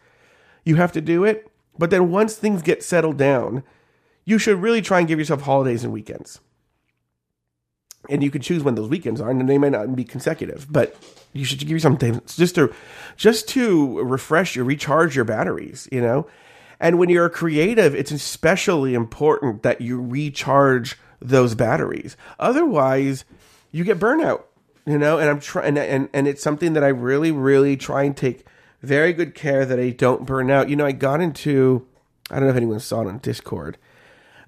you 0.64 0.76
have 0.76 0.92
to 0.92 1.00
do 1.00 1.24
it. 1.24 1.50
But 1.78 1.90
then 1.90 2.10
once 2.10 2.36
things 2.36 2.62
get 2.62 2.82
settled 2.82 3.16
down, 3.16 3.62
you 4.24 4.38
should 4.38 4.60
really 4.60 4.82
try 4.82 4.98
and 4.98 5.08
give 5.08 5.18
yourself 5.18 5.42
holidays 5.42 5.84
and 5.84 5.92
weekends. 5.92 6.40
And 8.08 8.22
you 8.22 8.30
can 8.30 8.42
choose 8.42 8.62
when 8.62 8.74
those 8.76 8.88
weekends 8.88 9.20
are, 9.20 9.30
and 9.30 9.48
they 9.48 9.58
may 9.58 9.70
not 9.70 9.94
be 9.96 10.04
consecutive, 10.04 10.66
but 10.70 10.96
you 11.32 11.44
should 11.44 11.58
give 11.58 11.70
yourself 11.70 11.98
just 12.26 12.54
to 12.54 12.72
just 13.16 13.48
to 13.48 14.00
refresh 14.00 14.56
your 14.56 14.64
recharge 14.64 15.16
your 15.16 15.24
batteries, 15.24 15.88
you 15.90 16.00
know. 16.00 16.26
And 16.80 16.98
when 16.98 17.08
you're 17.08 17.26
a 17.26 17.30
creative, 17.30 17.94
it's 17.94 18.10
especially 18.10 18.94
important 18.94 19.62
that 19.62 19.80
you 19.80 20.00
recharge 20.00 20.98
those 21.20 21.54
batteries. 21.54 22.16
Otherwise, 22.38 23.24
you 23.72 23.84
get 23.84 23.98
burnout, 23.98 24.42
you 24.84 24.98
know, 24.98 25.18
and 25.18 25.28
I'm 25.28 25.40
trying 25.40 25.78
and, 25.78 26.08
and 26.12 26.28
it's 26.28 26.42
something 26.42 26.74
that 26.74 26.84
I 26.84 26.88
really, 26.88 27.32
really 27.32 27.76
try 27.76 28.02
and 28.02 28.16
take 28.16 28.44
very 28.82 29.12
good 29.12 29.34
care 29.34 29.64
that 29.64 29.80
I 29.80 29.90
don't 29.90 30.26
burn 30.26 30.50
out. 30.50 30.68
You 30.68 30.76
know, 30.76 30.86
I 30.86 30.92
got 30.92 31.20
into 31.20 31.86
I 32.30 32.34
don't 32.34 32.44
know 32.44 32.50
if 32.50 32.56
anyone 32.56 32.80
saw 32.80 33.02
it 33.02 33.08
on 33.08 33.18
Discord. 33.18 33.78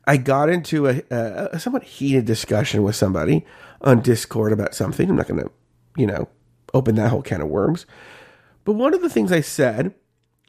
I 0.06 0.16
got 0.16 0.48
into 0.48 0.88
a, 0.88 1.02
a, 1.10 1.48
a 1.52 1.60
somewhat 1.60 1.82
heated 1.82 2.24
discussion 2.24 2.82
with 2.82 2.96
somebody 2.96 3.44
on 3.82 4.00
Discord 4.00 4.52
about 4.52 4.74
something. 4.74 5.08
I'm 5.08 5.16
not 5.16 5.28
going 5.28 5.40
to, 5.40 5.50
you 5.96 6.06
know, 6.06 6.28
open 6.72 6.94
that 6.94 7.10
whole 7.10 7.22
can 7.22 7.42
of 7.42 7.48
worms. 7.48 7.86
But 8.64 8.72
one 8.72 8.94
of 8.94 9.02
the 9.02 9.10
things 9.10 9.30
I 9.30 9.42
said 9.42 9.94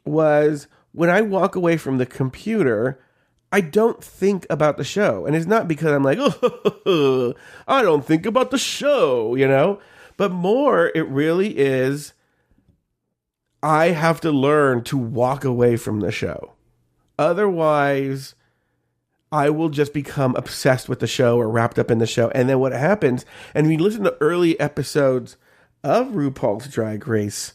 was, 0.04 0.66
when 0.92 1.10
I 1.10 1.20
walk 1.20 1.56
away 1.56 1.76
from 1.76 1.98
the 1.98 2.06
computer, 2.06 3.00
I 3.52 3.60
don't 3.60 4.02
think 4.02 4.46
about 4.48 4.76
the 4.76 4.84
show. 4.84 5.26
And 5.26 5.34
it's 5.34 5.46
not 5.46 5.68
because 5.68 5.92
I'm 5.92 6.02
like, 6.02 6.18
oh, 6.22 7.34
I 7.66 7.82
don't 7.82 8.04
think 8.04 8.26
about 8.26 8.50
the 8.50 8.58
show, 8.58 9.34
you 9.34 9.48
know? 9.48 9.80
But 10.16 10.32
more, 10.32 10.92
it 10.94 11.06
really 11.08 11.58
is, 11.58 12.12
I 13.62 13.86
have 13.88 14.20
to 14.22 14.30
learn 14.30 14.84
to 14.84 14.96
walk 14.96 15.44
away 15.44 15.76
from 15.76 16.00
the 16.00 16.12
show. 16.12 16.52
Otherwise, 17.18 18.34
I 19.32 19.50
will 19.50 19.68
just 19.68 19.92
become 19.92 20.34
obsessed 20.36 20.88
with 20.88 21.00
the 21.00 21.06
show 21.06 21.38
or 21.38 21.48
wrapped 21.48 21.78
up 21.78 21.90
in 21.90 21.98
the 21.98 22.06
show. 22.06 22.30
And 22.30 22.48
then 22.48 22.58
what 22.58 22.72
happens, 22.72 23.24
and 23.54 23.66
we 23.66 23.76
listen 23.76 24.04
to 24.04 24.16
early 24.20 24.58
episodes 24.58 25.36
of 25.84 26.08
RuPaul's 26.08 26.68
Drag 26.68 27.06
Race, 27.06 27.54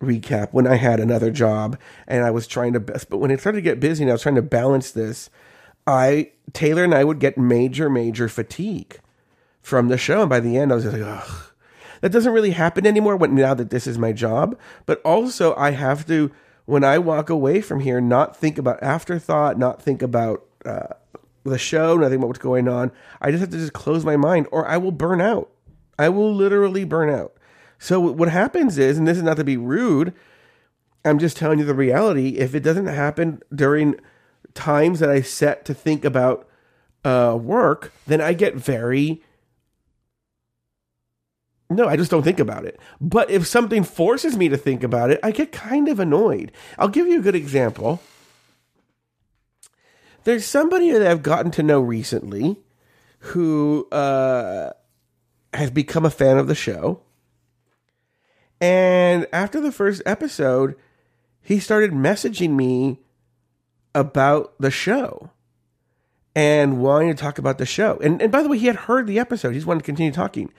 recap 0.00 0.48
when 0.52 0.66
I 0.66 0.76
had 0.76 1.00
another 1.00 1.30
job 1.30 1.78
and 2.06 2.24
I 2.24 2.30
was 2.30 2.46
trying 2.46 2.72
to 2.74 2.80
best, 2.80 3.10
but 3.10 3.18
when 3.18 3.30
it 3.30 3.40
started 3.40 3.58
to 3.58 3.62
get 3.62 3.80
busy 3.80 4.04
and 4.04 4.10
I 4.10 4.14
was 4.14 4.22
trying 4.22 4.36
to 4.36 4.42
balance 4.42 4.90
this, 4.90 5.30
I 5.86 6.32
Taylor 6.52 6.84
and 6.84 6.94
I 6.94 7.04
would 7.04 7.18
get 7.18 7.38
major, 7.38 7.88
major 7.90 8.28
fatigue 8.28 9.00
from 9.62 9.88
the 9.88 9.98
show. 9.98 10.20
And 10.20 10.30
by 10.30 10.40
the 10.40 10.56
end, 10.56 10.72
I 10.72 10.76
was 10.76 10.84
like, 10.84 11.02
ugh. 11.02 11.44
That 12.00 12.12
doesn't 12.12 12.32
really 12.32 12.52
happen 12.52 12.86
anymore 12.86 13.16
when, 13.16 13.34
now 13.34 13.54
that 13.54 13.70
this 13.70 13.86
is 13.86 13.98
my 13.98 14.12
job. 14.12 14.56
But 14.86 15.02
also, 15.02 15.54
I 15.56 15.72
have 15.72 16.06
to, 16.06 16.30
when 16.64 16.84
I 16.84 16.98
walk 16.98 17.28
away 17.28 17.60
from 17.60 17.80
here, 17.80 18.00
not 18.00 18.36
think 18.36 18.56
about 18.56 18.80
afterthought, 18.82 19.58
not 19.58 19.82
think 19.82 20.00
about 20.00 20.44
uh, 20.64 20.94
the 21.42 21.58
show, 21.58 21.96
nothing 21.96 22.18
about 22.18 22.28
what's 22.28 22.38
going 22.38 22.68
on. 22.68 22.92
I 23.20 23.30
just 23.30 23.40
have 23.40 23.50
to 23.50 23.56
just 23.58 23.72
close 23.72 24.04
my 24.04 24.16
mind 24.16 24.46
or 24.52 24.66
I 24.66 24.76
will 24.76 24.92
burn 24.92 25.20
out. 25.20 25.50
I 25.98 26.08
will 26.08 26.32
literally 26.32 26.84
burn 26.84 27.10
out. 27.10 27.34
So 27.78 28.00
what 28.00 28.28
happens 28.28 28.78
is, 28.78 28.98
and 28.98 29.06
this 29.06 29.16
is 29.16 29.22
not 29.22 29.36
to 29.36 29.44
be 29.44 29.56
rude, 29.56 30.12
I'm 31.04 31.18
just 31.18 31.36
telling 31.36 31.58
you 31.58 31.64
the 31.64 31.74
reality. 31.74 32.36
If 32.36 32.54
it 32.54 32.60
doesn't 32.60 32.86
happen 32.86 33.40
during 33.54 33.96
times 34.54 35.00
that 35.00 35.10
I 35.10 35.22
set 35.22 35.64
to 35.66 35.74
think 35.74 36.04
about 36.04 36.48
uh, 37.04 37.38
work, 37.40 37.92
then 38.06 38.20
I 38.20 38.32
get 38.32 38.56
very 38.56 39.22
no, 41.70 41.86
I 41.86 41.96
just 41.96 42.10
don't 42.10 42.22
think 42.22 42.40
about 42.40 42.64
it. 42.64 42.80
But 43.00 43.30
if 43.30 43.46
something 43.46 43.84
forces 43.84 44.36
me 44.36 44.48
to 44.48 44.56
think 44.56 44.82
about 44.82 45.10
it, 45.10 45.20
I 45.22 45.32
get 45.32 45.52
kind 45.52 45.88
of 45.88 46.00
annoyed. 46.00 46.50
I'll 46.78 46.88
give 46.88 47.06
you 47.06 47.18
a 47.18 47.22
good 47.22 47.34
example. 47.34 48.00
There's 50.24 50.46
somebody 50.46 50.90
that 50.92 51.06
I've 51.06 51.22
gotten 51.22 51.50
to 51.52 51.62
know 51.62 51.80
recently 51.80 52.56
who 53.18 53.86
uh, 53.92 54.70
has 55.52 55.70
become 55.70 56.06
a 56.06 56.10
fan 56.10 56.38
of 56.38 56.48
the 56.48 56.54
show. 56.54 57.02
And 58.60 59.26
after 59.32 59.60
the 59.60 59.72
first 59.72 60.02
episode, 60.04 60.74
he 61.40 61.60
started 61.60 61.92
messaging 61.92 62.50
me 62.50 63.00
about 63.94 64.54
the 64.58 64.70
show 64.70 65.30
and 66.34 66.80
wanting 66.80 67.08
to 67.08 67.20
talk 67.20 67.38
about 67.38 67.58
the 67.58 67.66
show. 67.66 67.98
And, 68.02 68.20
and 68.20 68.30
by 68.30 68.42
the 68.42 68.48
way, 68.48 68.58
he 68.58 68.66
had 68.66 68.76
heard 68.76 69.06
the 69.06 69.18
episode. 69.18 69.50
He 69.50 69.56
just 69.56 69.66
wanted 69.66 69.80
to 69.80 69.86
continue 69.86 70.12
talking. 70.12 70.52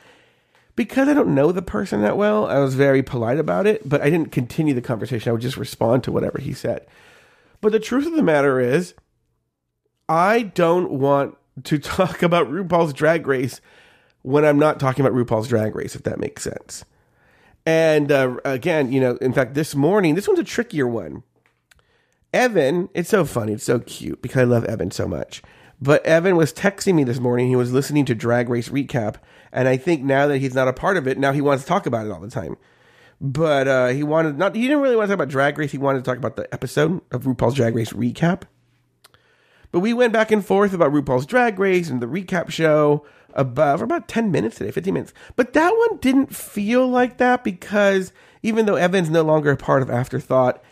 Because 0.75 1.07
I 1.09 1.13
don't 1.13 1.35
know 1.35 1.51
the 1.51 1.61
person 1.61 2.01
that 2.01 2.17
well, 2.17 2.45
I 2.47 2.59
was 2.59 2.73
very 2.73 3.03
polite 3.03 3.37
about 3.37 3.67
it, 3.67 3.87
but 3.87 4.01
I 4.01 4.09
didn't 4.09 4.31
continue 4.31 4.73
the 4.73 4.81
conversation. 4.81 5.29
I 5.29 5.33
would 5.33 5.41
just 5.41 5.57
respond 5.57 6.03
to 6.05 6.11
whatever 6.11 6.39
he 6.39 6.53
said. 6.53 6.85
But 7.61 7.73
the 7.73 7.79
truth 7.79 8.07
of 8.07 8.15
the 8.15 8.23
matter 8.23 8.59
is, 8.59 8.93
I 10.07 10.43
don't 10.43 10.91
want 10.91 11.37
to 11.65 11.77
talk 11.79 12.23
about 12.23 12.49
RuPaul's 12.49 12.93
Drag 12.93 13.27
Race 13.27 13.59
when 14.21 14.45
I'm 14.45 14.59
not 14.59 14.79
talking 14.79 15.05
about 15.05 15.17
RuPaul's 15.17 15.47
Drag 15.47 15.75
Race, 15.75 15.95
if 15.95 16.03
that 16.03 16.19
makes 16.19 16.43
sense. 16.43 16.85
And 17.65 18.11
uh, 18.11 18.37
again, 18.45 18.91
you 18.91 18.99
know, 18.99 19.15
in 19.17 19.33
fact, 19.33 19.53
this 19.53 19.75
morning, 19.75 20.15
this 20.15 20.27
one's 20.27 20.39
a 20.39 20.43
trickier 20.43 20.87
one. 20.87 21.23
Evan, 22.33 22.89
it's 22.93 23.09
so 23.09 23.25
funny, 23.25 23.53
it's 23.53 23.63
so 23.63 23.79
cute 23.79 24.21
because 24.21 24.41
I 24.41 24.43
love 24.43 24.65
Evan 24.65 24.91
so 24.91 25.07
much. 25.07 25.41
But 25.81 26.05
Evan 26.05 26.35
was 26.35 26.53
texting 26.53 26.95
me 26.95 27.03
this 27.03 27.19
morning. 27.19 27.47
He 27.47 27.55
was 27.55 27.71
listening 27.71 28.05
to 28.05 28.15
Drag 28.15 28.49
Race 28.49 28.69
Recap. 28.69 29.15
And 29.51 29.67
I 29.67 29.77
think 29.77 30.03
now 30.03 30.27
that 30.27 30.39
he's 30.39 30.53
not 30.53 30.67
a 30.67 30.73
part 30.73 30.97
of 30.97 31.07
it, 31.07 31.17
now 31.17 31.31
he 31.31 31.41
wants 31.41 31.63
to 31.63 31.67
talk 31.67 31.85
about 31.85 32.05
it 32.05 32.11
all 32.11 32.19
the 32.19 32.29
time. 32.29 32.57
But 33.21 33.67
uh, 33.67 33.87
he 33.87 34.03
wanted 34.03 34.37
not, 34.37 34.55
he 34.55 34.63
didn't 34.63 34.81
really 34.81 34.95
want 34.95 35.07
to 35.07 35.13
talk 35.13 35.21
about 35.21 35.31
Drag 35.31 35.57
Race. 35.57 35.71
He 35.71 35.77
wanted 35.77 35.99
to 35.99 36.05
talk 36.05 36.17
about 36.17 36.35
the 36.35 36.53
episode 36.53 37.01
of 37.11 37.23
RuPaul's 37.23 37.55
Drag 37.55 37.75
Race 37.75 37.93
Recap. 37.93 38.43
But 39.71 39.79
we 39.81 39.93
went 39.93 40.13
back 40.13 40.31
and 40.31 40.45
forth 40.45 40.73
about 40.73 40.91
RuPaul's 40.91 41.25
Drag 41.25 41.59
Race 41.59 41.89
and 41.89 42.01
the 42.01 42.07
recap 42.07 42.49
show 42.49 43.05
about 43.33 43.79
for 43.79 43.85
about 43.85 44.07
10 44.07 44.31
minutes 44.31 44.57
today, 44.57 44.71
15 44.71 44.93
minutes. 44.93 45.13
But 45.35 45.53
that 45.53 45.69
one 45.69 45.97
didn't 45.97 46.35
feel 46.35 46.87
like 46.87 47.17
that 47.17 47.43
because 47.43 48.11
even 48.41 48.65
though 48.65 48.75
Evan's 48.75 49.09
no 49.09 49.21
longer 49.21 49.51
a 49.51 49.57
part 49.57 49.81
of 49.81 49.89
Afterthought, 49.89 50.63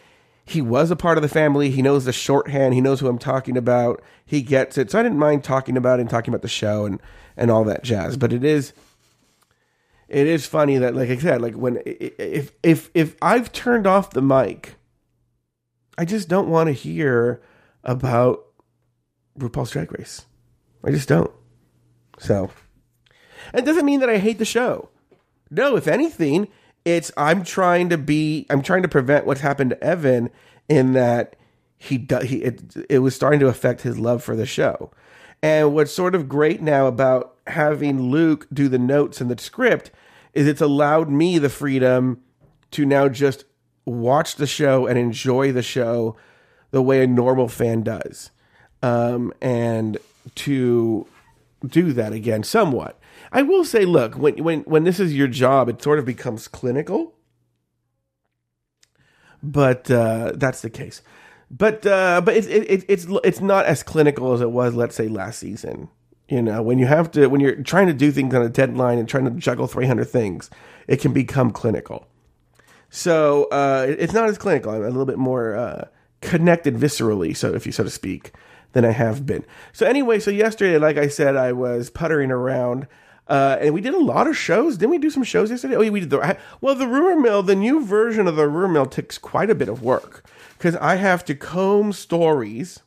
he 0.46 0.62
was 0.62 0.92
a 0.92 0.96
part 0.96 1.18
of 1.18 1.22
the 1.22 1.28
family. 1.30 1.70
He 1.70 1.82
knows 1.82 2.06
the 2.06 2.14
shorthand. 2.14 2.74
He 2.74 2.82
knows 2.82 3.02
who 3.02 3.08
I'm 3.08 3.20
talking 3.20 3.58
about. 3.58 4.02
He 4.26 4.42
gets 4.42 4.78
it. 4.78 4.92
So 4.92 5.00
I 5.00 5.04
didn't 5.04 5.20
mind 5.20 5.44
talking 5.44 5.76
about 5.76 6.00
it 6.00 6.04
and 6.04 6.10
talking 6.10 6.34
about 6.34 6.42
the 6.42 6.48
show 6.48 6.86
and, 6.86 7.02
and 7.36 7.52
all 7.52 7.66
that 7.66 7.84
jazz. 7.84 8.16
But 8.16 8.32
it 8.32 8.46
is 8.46 8.74
it 10.08 10.26
is 10.26 10.46
funny 10.46 10.78
that 10.78 10.96
like 10.96 11.10
I 11.10 11.18
said, 11.18 11.42
like 11.42 11.56
when 11.56 11.82
if 11.86 12.54
if 12.64 12.90
if 12.94 13.16
I've 13.22 13.52
turned 13.52 13.86
off 13.86 14.12
the 14.12 14.22
mic, 14.22 14.76
I 15.98 16.06
just 16.06 16.30
don't 16.30 16.50
want 16.50 16.68
to 16.68 16.74
hear 16.74 17.42
about 17.84 18.46
RuPaul's 19.38 19.72
Drag 19.72 19.92
Race. 19.98 20.26
I 20.84 20.92
just 20.92 21.10
don't. 21.10 21.32
So 22.18 22.52
it 23.54 23.66
doesn't 23.66 23.86
mean 23.86 24.00
that 24.00 24.10
I 24.10 24.18
hate 24.18 24.40
the 24.40 24.46
show. 24.46 24.90
No, 25.50 25.76
if 25.76 25.88
anything, 25.88 26.48
it's 26.86 27.12
I'm 27.18 27.44
trying 27.44 27.90
to 27.90 27.98
be 27.98 28.46
I'm 28.50 28.62
trying 28.62 28.82
to 28.82 28.88
prevent 28.88 29.26
what's 29.26 29.42
happened 29.42 29.72
to 29.72 29.84
Evan 29.84 30.30
in 30.70 30.94
that 30.94 31.36
he 31.78 31.98
do, 31.98 32.20
he 32.20 32.38
it, 32.38 32.86
it 32.90 33.00
was 33.00 33.16
starting 33.16 33.40
to 33.40 33.48
affect 33.48 33.82
his 33.82 34.00
love 34.00 34.24
for 34.24 34.36
the 34.36 34.46
show. 34.46 34.92
And 35.42 35.74
what's 35.74 35.92
sort 35.92 36.16
of 36.16 36.28
great 36.28 36.62
now 36.62 36.88
about 36.88 37.36
having 37.46 38.10
Luke 38.10 38.48
do 38.52 38.68
the 38.68 38.80
notes 38.80 39.22
and 39.22 39.30
the 39.30 39.42
script 39.42 39.92
is 40.34 40.48
it's 40.48 40.62
allowed 40.62 41.10
me 41.10 41.38
the 41.38 41.50
freedom 41.50 42.22
to 42.72 42.86
now 42.86 43.08
just 43.08 43.46
watch 43.86 44.36
the 44.36 44.48
show 44.48 44.88
and 44.88 44.98
enjoy 44.98 45.52
the 45.52 45.62
show 45.62 46.16
the 46.72 46.82
way 46.82 47.04
a 47.04 47.08
normal 47.08 47.48
fan 47.48 47.84
does. 47.84 48.32
Um, 48.84 49.34
and 49.42 49.98
to 50.36 51.08
do 51.70 51.94
that 51.94 52.14
again 52.14 52.44
somewhat. 52.44 53.00
I 53.32 53.42
will 53.42 53.66
say, 53.66 53.86
look, 53.86 54.16
when 54.16 54.44
when 54.44 54.62
when 54.62 54.84
this 54.84 55.00
is 55.00 55.16
your 55.16 55.28
job, 55.28 55.70
it 55.70 55.82
sort 55.82 56.00
of 56.00 56.06
becomes 56.06 56.48
clinical. 56.48 57.16
But 59.44 59.90
uh, 59.92 60.34
that's 60.36 60.62
the 60.62 60.70
case. 60.70 61.02
But 61.50 61.86
uh, 61.86 62.22
but 62.22 62.36
it's 62.36 62.48
it, 62.48 62.86
it's 62.88 63.08
it's 63.24 63.42
not 63.42 63.66
as 63.66 63.84
clinical 63.84 64.34
as 64.34 64.42
it 64.42 64.52
was, 64.52 64.74
let's 64.74 64.96
say, 64.96 65.08
last 65.08 65.40
season. 65.40 65.90
You 66.28 66.42
know, 66.42 66.62
when 66.62 66.78
you 66.78 66.88
have 66.88 67.12
to 67.12 67.28
when 67.28 67.40
you're 67.40 67.64
trying 67.64 67.88
to 67.88 67.94
do 67.94 68.12
things 68.12 68.34
on 68.34 68.42
a 68.42 68.50
deadline 68.50 68.98
and 68.98 69.08
trying 69.08 69.26
to 69.26 69.32
juggle 69.32 69.68
300 69.68 70.06
things, 70.06 70.50
it 70.88 70.98
can 71.00 71.14
become 71.14 71.52
clinical. 71.52 72.08
So 72.90 73.46
uh, 73.46 73.86
it's 73.88 74.14
not 74.14 74.30
as 74.30 74.38
clinical. 74.38 74.72
I'm 74.72 74.84
a 74.84 74.88
little 74.88 75.06
bit 75.06 75.18
more 75.18 75.56
uh, 75.56 75.88
connected 76.22 76.76
viscerally, 76.76 77.36
so 77.36 77.54
if 77.54 77.66
you 77.66 77.72
so 77.72 77.84
to 77.84 77.90
speak, 77.90 78.34
than 78.78 78.86
I 78.86 78.92
have 78.92 79.26
been. 79.26 79.44
So 79.74 79.88
anyway, 79.88 80.20
so 80.20 80.30
yesterday, 80.30 80.78
like 80.78 80.98
I 80.98 81.08
said, 81.08 81.36
I 81.36 81.52
was 81.52 81.90
puttering 81.90 82.30
around. 82.30 82.86
Uh, 83.28 83.58
and 83.60 83.74
we 83.74 83.82
did 83.82 83.96
a 83.96 84.00
lot 84.00 84.28
of 84.28 84.38
shows. 84.38 84.78
Didn't 84.78 84.92
we 84.92 85.00
do 85.00 85.10
some 85.10 85.24
shows 85.24 85.50
yesterday? 85.50 85.76
Oh, 85.76 85.82
yeah, 85.82 85.90
we 85.90 86.02
did 86.02 86.12
the 86.12 86.38
well. 86.62 86.76
The 86.76 86.88
rumor 86.88 87.20
mill, 87.20 87.42
the 87.42 87.56
new 87.56 87.84
version 87.84 88.28
of 88.28 88.36
the 88.36 88.48
rumor 88.48 88.68
mill, 88.68 88.86
takes 88.86 89.18
quite 89.18 89.50
a 89.50 89.56
bit 89.56 89.68
of 89.68 89.82
work 89.82 90.30
because 90.60 90.76
I 90.76 90.98
have 90.98 91.26
to 91.26 91.34
comb 91.34 91.92
stories. 91.92 92.82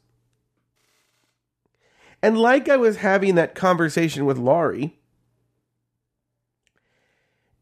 And 2.22 2.38
like 2.38 2.68
I 2.68 2.76
was 2.76 2.98
having 2.98 3.34
that 3.34 3.56
conversation 3.56 4.26
with 4.26 4.38
Laurie, 4.38 4.96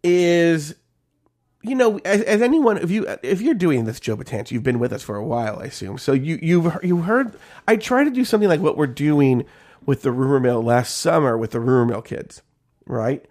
is 0.05 0.75
you 1.63 1.75
know, 1.75 1.99
as, 2.05 2.23
as, 2.23 2.41
anyone, 2.41 2.79
if 2.79 2.91
you 2.91 3.07
if 3.23 3.41
you're 3.41 3.55
doing 3.55 3.85
this, 3.85 3.99
Joe 3.99 4.17
Betance, 4.17 4.51
you've 4.51 4.63
been 4.63 4.79
with 4.79 4.93
us 4.93 5.03
for 5.03 5.17
a 5.17 5.25
while, 5.25 5.59
I 5.59 5.65
assume. 5.65 5.99
So 5.99 6.13
you 6.13 6.39
you've 6.41 6.77
you 6.83 6.99
heard. 6.99 7.37
I 7.67 7.77
try 7.77 8.05
to 8.05 8.11
do 8.11 8.25
something 8.25 8.49
like 8.49 8.61
what 8.61 8.77
we're 8.77 8.87
doing 8.87 9.45
with 9.85 10.03
the 10.03 10.13
rumor 10.13 10.39
mill 10.39 10.63
last 10.63 10.97
summer 10.97 11.37
with 11.37 11.51
the 11.51 11.61
rumor 11.61 11.87
mill 11.87 12.03
kids, 12.03 12.43
right? 12.87 13.25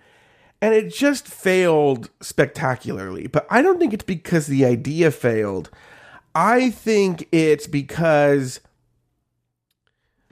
And 0.62 0.74
it 0.74 0.94
just 0.94 1.28
failed 1.28 2.10
spectacularly. 2.20 3.28
But 3.28 3.48
I 3.50 3.62
don't 3.62 3.80
think 3.80 3.94
it's 3.94 4.04
because 4.04 4.48
the 4.48 4.66
idea 4.66 5.12
failed. 5.12 5.70
I 6.36 6.70
think 6.70 7.28
it's 7.32 7.68
because 7.68 8.60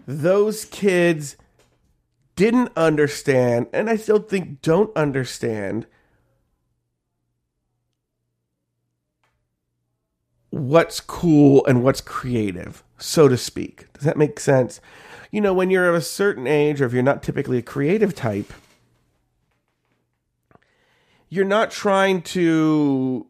those 0.05 0.65
kids 0.65 1.37
didn't 2.35 2.71
understand, 2.75 3.67
and 3.71 3.89
I 3.89 3.95
still 3.95 4.19
think 4.19 4.61
don't 4.61 4.95
understand 4.97 5.87
what's 10.55 11.01
cool 11.01 11.65
and 11.65 11.83
what's 11.83 11.99
creative, 11.99 12.81
so 12.97 13.27
to 13.27 13.35
speak. 13.35 13.91
Does 13.91 14.05
that 14.05 14.15
make 14.15 14.39
sense? 14.39 14.79
You 15.29 15.41
know, 15.41 15.53
when 15.53 15.69
you're 15.69 15.89
of 15.89 15.95
a 15.95 16.01
certain 16.01 16.47
age, 16.47 16.79
or 16.79 16.85
if 16.85 16.93
you're 16.93 17.03
not 17.03 17.21
typically 17.21 17.57
a 17.57 17.61
creative 17.61 18.15
type, 18.15 18.53
you're 21.27 21.43
not 21.43 21.71
trying 21.71 22.21
to 22.21 23.27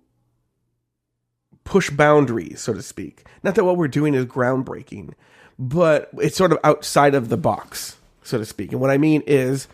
push 1.63 1.89
boundaries, 1.89 2.61
so 2.61 2.73
to 2.73 2.83
speak. 2.83 3.25
Not 3.41 3.55
that 3.55 3.63
what 3.63 3.77
we're 3.77 3.87
doing 3.87 4.13
is 4.13 4.25
groundbreaking, 4.25 5.13
but 5.57 6.09
it's 6.19 6.37
sort 6.37 6.51
of 6.51 6.59
outside 6.63 7.15
of 7.15 7.29
the 7.29 7.37
box, 7.37 7.97
so 8.21 8.37
to 8.37 8.45
speak. 8.45 8.71
And 8.71 8.79
what 8.79 8.91
I 8.91 8.99
mean 8.99 9.23
is, 9.25 9.67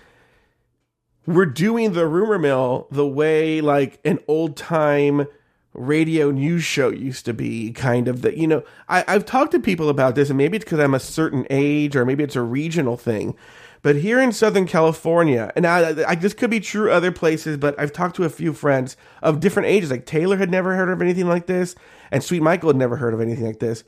we're 1.26 1.46
doing 1.46 1.92
the 1.92 2.08
rumor 2.08 2.40
mill 2.40 2.88
the 2.92 3.06
way 3.06 3.60
like 3.60 4.00
an 4.06 4.20
old 4.30 4.56
time 4.56 5.28
radio 5.74 6.32
news 6.32 6.64
show 6.64 6.90
used 6.90 7.26
to 7.26 7.34
be 7.34 7.72
kind 7.72 8.08
of 8.08 8.22
the 8.22 8.38
you 8.38 8.48
know 8.48 8.64
I, 8.90 9.06
i've 9.08 9.26
talked 9.26 9.52
to 9.54 9.60
people 9.60 9.88
about 9.88 10.16
this 10.16 10.30
and 10.30 10.38
maybe 10.38 10.58
it's 10.58 10.66
because 10.66 10.80
i'm 10.80 10.94
a 10.94 11.00
certain 11.00 11.48
age 11.50 11.96
or 11.96 12.06
maybe 12.06 12.24
it's 12.24 12.36
a 12.36 12.42
regional 12.42 12.98
thing 12.98 13.36
but 13.82 13.96
here 13.96 14.20
in 14.20 14.34
southern 14.34 14.68
california 14.68 15.52
and 15.56 15.66
I, 15.66 16.04
I 16.06 16.16
this 16.16 16.34
could 16.34 16.50
be 16.50 16.60
true 16.60 16.92
other 16.92 17.12
places 17.12 17.56
but 17.56 17.80
i've 17.80 17.94
talked 17.94 18.18
to 18.18 18.26
a 18.26 18.30
few 18.30 18.52
friends 18.52 18.98
of 19.22 19.40
different 19.40 19.70
ages 19.70 19.92
like 19.92 20.06
taylor 20.06 20.36
had 20.36 20.52
never 20.52 20.76
heard 20.76 20.90
of 20.90 21.02
anything 21.02 21.28
like 21.28 21.46
this 21.46 21.74
and 22.12 22.22
sweet 22.22 22.42
michael 22.42 22.70
had 22.70 22.78
never 22.78 22.98
heard 22.98 23.14
of 23.14 23.22
anything 23.22 23.46
like 23.46 23.60
this 23.60 23.86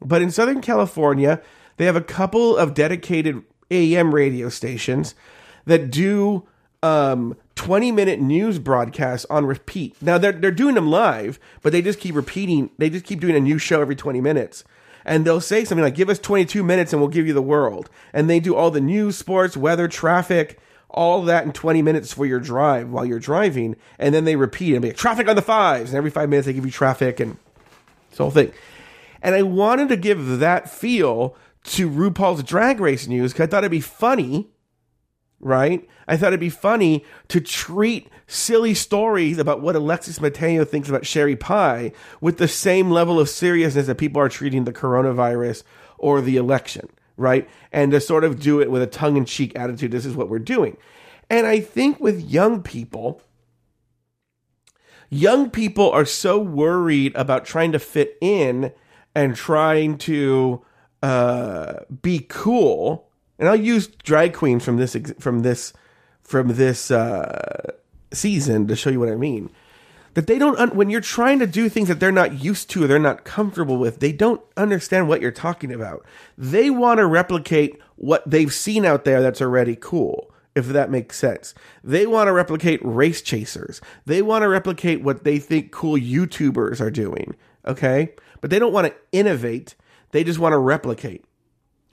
but 0.00 0.22
in 0.22 0.30
southern 0.30 0.62
california 0.62 1.42
they 1.76 1.84
have 1.84 1.96
a 1.96 2.00
couple 2.00 2.56
of 2.56 2.72
dedicated 2.72 3.42
am 3.70 4.14
radio 4.14 4.48
stations 4.48 5.14
that 5.66 5.90
do 5.90 6.48
um 6.86 7.36
20 7.56 7.90
minute 7.90 8.20
news 8.20 8.58
broadcasts 8.58 9.26
on 9.30 9.46
repeat. 9.46 9.96
Now 10.00 10.18
they're 10.18 10.32
they're 10.32 10.50
doing 10.50 10.74
them 10.74 10.90
live, 10.90 11.38
but 11.62 11.72
they 11.72 11.82
just 11.82 12.00
keep 12.00 12.14
repeating. 12.14 12.70
They 12.78 12.90
just 12.90 13.04
keep 13.04 13.20
doing 13.20 13.36
a 13.36 13.40
new 13.40 13.58
show 13.58 13.80
every 13.80 13.96
20 13.96 14.20
minutes. 14.20 14.64
And 15.04 15.24
they'll 15.24 15.40
say 15.40 15.64
something 15.64 15.84
like, 15.84 15.94
"Give 15.94 16.08
us 16.08 16.18
22 16.18 16.62
minutes 16.64 16.92
and 16.92 17.00
we'll 17.00 17.08
give 17.08 17.26
you 17.26 17.32
the 17.32 17.42
world." 17.42 17.88
And 18.12 18.28
they 18.28 18.40
do 18.40 18.54
all 18.54 18.70
the 18.70 18.80
news, 18.80 19.16
sports, 19.16 19.56
weather, 19.56 19.88
traffic, 19.88 20.58
all 20.90 21.22
that 21.22 21.44
in 21.44 21.52
20 21.52 21.80
minutes 21.80 22.12
for 22.12 22.26
your 22.26 22.40
drive 22.40 22.90
while 22.90 23.04
you're 23.04 23.20
driving, 23.20 23.76
and 23.98 24.14
then 24.14 24.24
they 24.24 24.36
repeat 24.36 24.74
and 24.74 24.82
be 24.82 24.88
like, 24.88 24.96
"Traffic 24.96 25.28
on 25.28 25.36
the 25.36 25.42
fives. 25.42 25.90
And 25.90 25.98
every 25.98 26.10
5 26.10 26.28
minutes 26.28 26.46
they 26.46 26.52
give 26.52 26.66
you 26.66 26.72
traffic 26.72 27.20
and 27.20 27.36
this 28.10 28.18
whole 28.18 28.30
thing. 28.30 28.52
And 29.22 29.34
I 29.34 29.42
wanted 29.42 29.88
to 29.88 29.96
give 29.96 30.38
that 30.38 30.70
feel 30.70 31.36
to 31.64 31.90
RuPaul's 31.90 32.42
Drag 32.42 32.80
Race 32.80 33.06
news 33.06 33.32
because 33.32 33.44
I 33.44 33.50
thought 33.50 33.64
it'd 33.64 33.70
be 33.70 33.80
funny 33.80 34.48
right? 35.40 35.88
I 36.08 36.16
thought 36.16 36.28
it'd 36.28 36.40
be 36.40 36.48
funny 36.48 37.04
to 37.28 37.40
treat 37.40 38.08
silly 38.26 38.74
stories 38.74 39.38
about 39.38 39.60
what 39.60 39.76
Alexis 39.76 40.20
Mateo 40.20 40.64
thinks 40.64 40.88
about 40.88 41.06
Sherry 41.06 41.36
Pie 41.36 41.92
with 42.20 42.38
the 42.38 42.48
same 42.48 42.90
level 42.90 43.20
of 43.20 43.28
seriousness 43.28 43.86
that 43.86 43.98
people 43.98 44.20
are 44.20 44.28
treating 44.28 44.64
the 44.64 44.72
coronavirus 44.72 45.62
or 45.98 46.20
the 46.20 46.36
election, 46.36 46.88
right? 47.16 47.48
And 47.72 47.92
to 47.92 48.00
sort 48.00 48.24
of 48.24 48.40
do 48.40 48.60
it 48.60 48.70
with 48.70 48.82
a 48.82 48.86
tongue 48.86 49.16
in 49.16 49.24
cheek 49.24 49.56
attitude. 49.56 49.92
This 49.92 50.06
is 50.06 50.16
what 50.16 50.28
we're 50.28 50.38
doing. 50.38 50.76
And 51.28 51.46
I 51.46 51.60
think 51.60 52.00
with 52.00 52.20
young 52.20 52.62
people, 52.62 53.22
young 55.10 55.50
people 55.50 55.90
are 55.90 56.04
so 56.04 56.38
worried 56.38 57.14
about 57.14 57.44
trying 57.44 57.72
to 57.72 57.78
fit 57.78 58.16
in 58.20 58.72
and 59.14 59.34
trying 59.34 59.98
to 59.98 60.64
uh, 61.02 61.80
be 62.02 62.24
cool 62.28 63.05
and 63.38 63.48
I'll 63.48 63.56
use 63.56 63.86
drag 63.86 64.34
queens 64.34 64.64
from 64.64 64.76
this 64.76 64.96
from 65.18 65.40
this 65.40 65.72
from 66.22 66.48
this 66.56 66.90
uh, 66.90 67.72
season 68.12 68.66
to 68.66 68.76
show 68.76 68.90
you 68.90 69.00
what 69.00 69.08
I 69.08 69.16
mean. 69.16 69.50
That 70.14 70.26
they 70.26 70.38
don't 70.38 70.74
when 70.74 70.88
you're 70.88 71.02
trying 71.02 71.38
to 71.40 71.46
do 71.46 71.68
things 71.68 71.88
that 71.88 72.00
they're 72.00 72.10
not 72.10 72.40
used 72.42 72.70
to 72.70 72.84
or 72.84 72.86
they're 72.86 72.98
not 72.98 73.24
comfortable 73.24 73.76
with, 73.76 74.00
they 74.00 74.12
don't 74.12 74.40
understand 74.56 75.08
what 75.08 75.20
you're 75.20 75.30
talking 75.30 75.72
about. 75.72 76.06
They 76.38 76.70
want 76.70 76.98
to 76.98 77.06
replicate 77.06 77.78
what 77.96 78.28
they've 78.28 78.52
seen 78.52 78.86
out 78.86 79.04
there 79.04 79.20
that's 79.20 79.42
already 79.42 79.76
cool. 79.76 80.32
If 80.54 80.68
that 80.68 80.90
makes 80.90 81.18
sense. 81.18 81.52
They 81.84 82.06
want 82.06 82.28
to 82.28 82.32
replicate 82.32 82.80
race 82.82 83.20
chasers. 83.20 83.82
They 84.06 84.22
want 84.22 84.40
to 84.40 84.48
replicate 84.48 85.02
what 85.02 85.22
they 85.22 85.38
think 85.38 85.70
cool 85.70 85.98
YouTubers 85.98 86.80
are 86.80 86.90
doing. 86.90 87.36
Okay? 87.66 88.14
But 88.40 88.48
they 88.48 88.58
don't 88.58 88.72
want 88.72 88.86
to 88.86 88.94
innovate. 89.12 89.74
They 90.12 90.24
just 90.24 90.38
want 90.38 90.54
to 90.54 90.58
replicate 90.58 91.26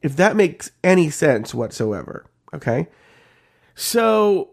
if 0.03 0.15
that 0.17 0.35
makes 0.35 0.69
any 0.83 1.09
sense 1.09 1.53
whatsoever. 1.53 2.25
Okay. 2.53 2.87
So 3.73 4.51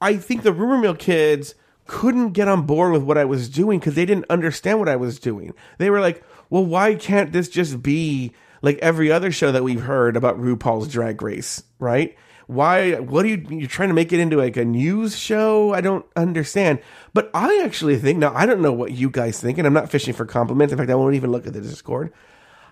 I 0.00 0.16
think 0.18 0.42
the 0.42 0.52
rumor 0.52 0.76
mill 0.76 0.96
kids 0.96 1.54
couldn't 1.86 2.32
get 2.32 2.48
on 2.48 2.66
board 2.66 2.92
with 2.92 3.02
what 3.02 3.16
I 3.16 3.24
was 3.24 3.48
doing 3.48 3.78
because 3.78 3.94
they 3.94 4.04
didn't 4.04 4.26
understand 4.28 4.80
what 4.80 4.88
I 4.88 4.96
was 4.96 5.18
doing. 5.18 5.54
They 5.78 5.88
were 5.88 6.00
like, 6.00 6.22
well, 6.50 6.64
why 6.64 6.94
can't 6.96 7.32
this 7.32 7.48
just 7.48 7.82
be 7.82 8.32
like 8.60 8.78
every 8.78 9.10
other 9.10 9.30
show 9.30 9.52
that 9.52 9.64
we've 9.64 9.82
heard 9.82 10.16
about 10.16 10.38
RuPaul's 10.38 10.88
Drag 10.88 11.22
Race, 11.22 11.62
right? 11.78 12.16
Why? 12.46 12.96
What 12.96 13.24
are 13.24 13.28
you? 13.28 13.46
You're 13.48 13.68
trying 13.68 13.88
to 13.88 13.94
make 13.94 14.12
it 14.12 14.20
into 14.20 14.36
like 14.36 14.58
a 14.58 14.64
news 14.66 15.16
show? 15.16 15.72
I 15.72 15.80
don't 15.80 16.04
understand. 16.14 16.80
But 17.14 17.30
I 17.32 17.62
actually 17.64 17.98
think 17.98 18.18
now. 18.18 18.34
I 18.34 18.44
don't 18.44 18.60
know 18.60 18.72
what 18.72 18.92
you 18.92 19.08
guys 19.08 19.40
think, 19.40 19.56
and 19.56 19.66
I'm 19.66 19.72
not 19.72 19.90
fishing 19.90 20.12
for 20.12 20.26
compliments. 20.26 20.70
In 20.70 20.78
fact, 20.78 20.90
I 20.90 20.94
won't 20.94 21.14
even 21.14 21.32
look 21.32 21.46
at 21.46 21.54
the 21.54 21.62
Discord. 21.62 22.12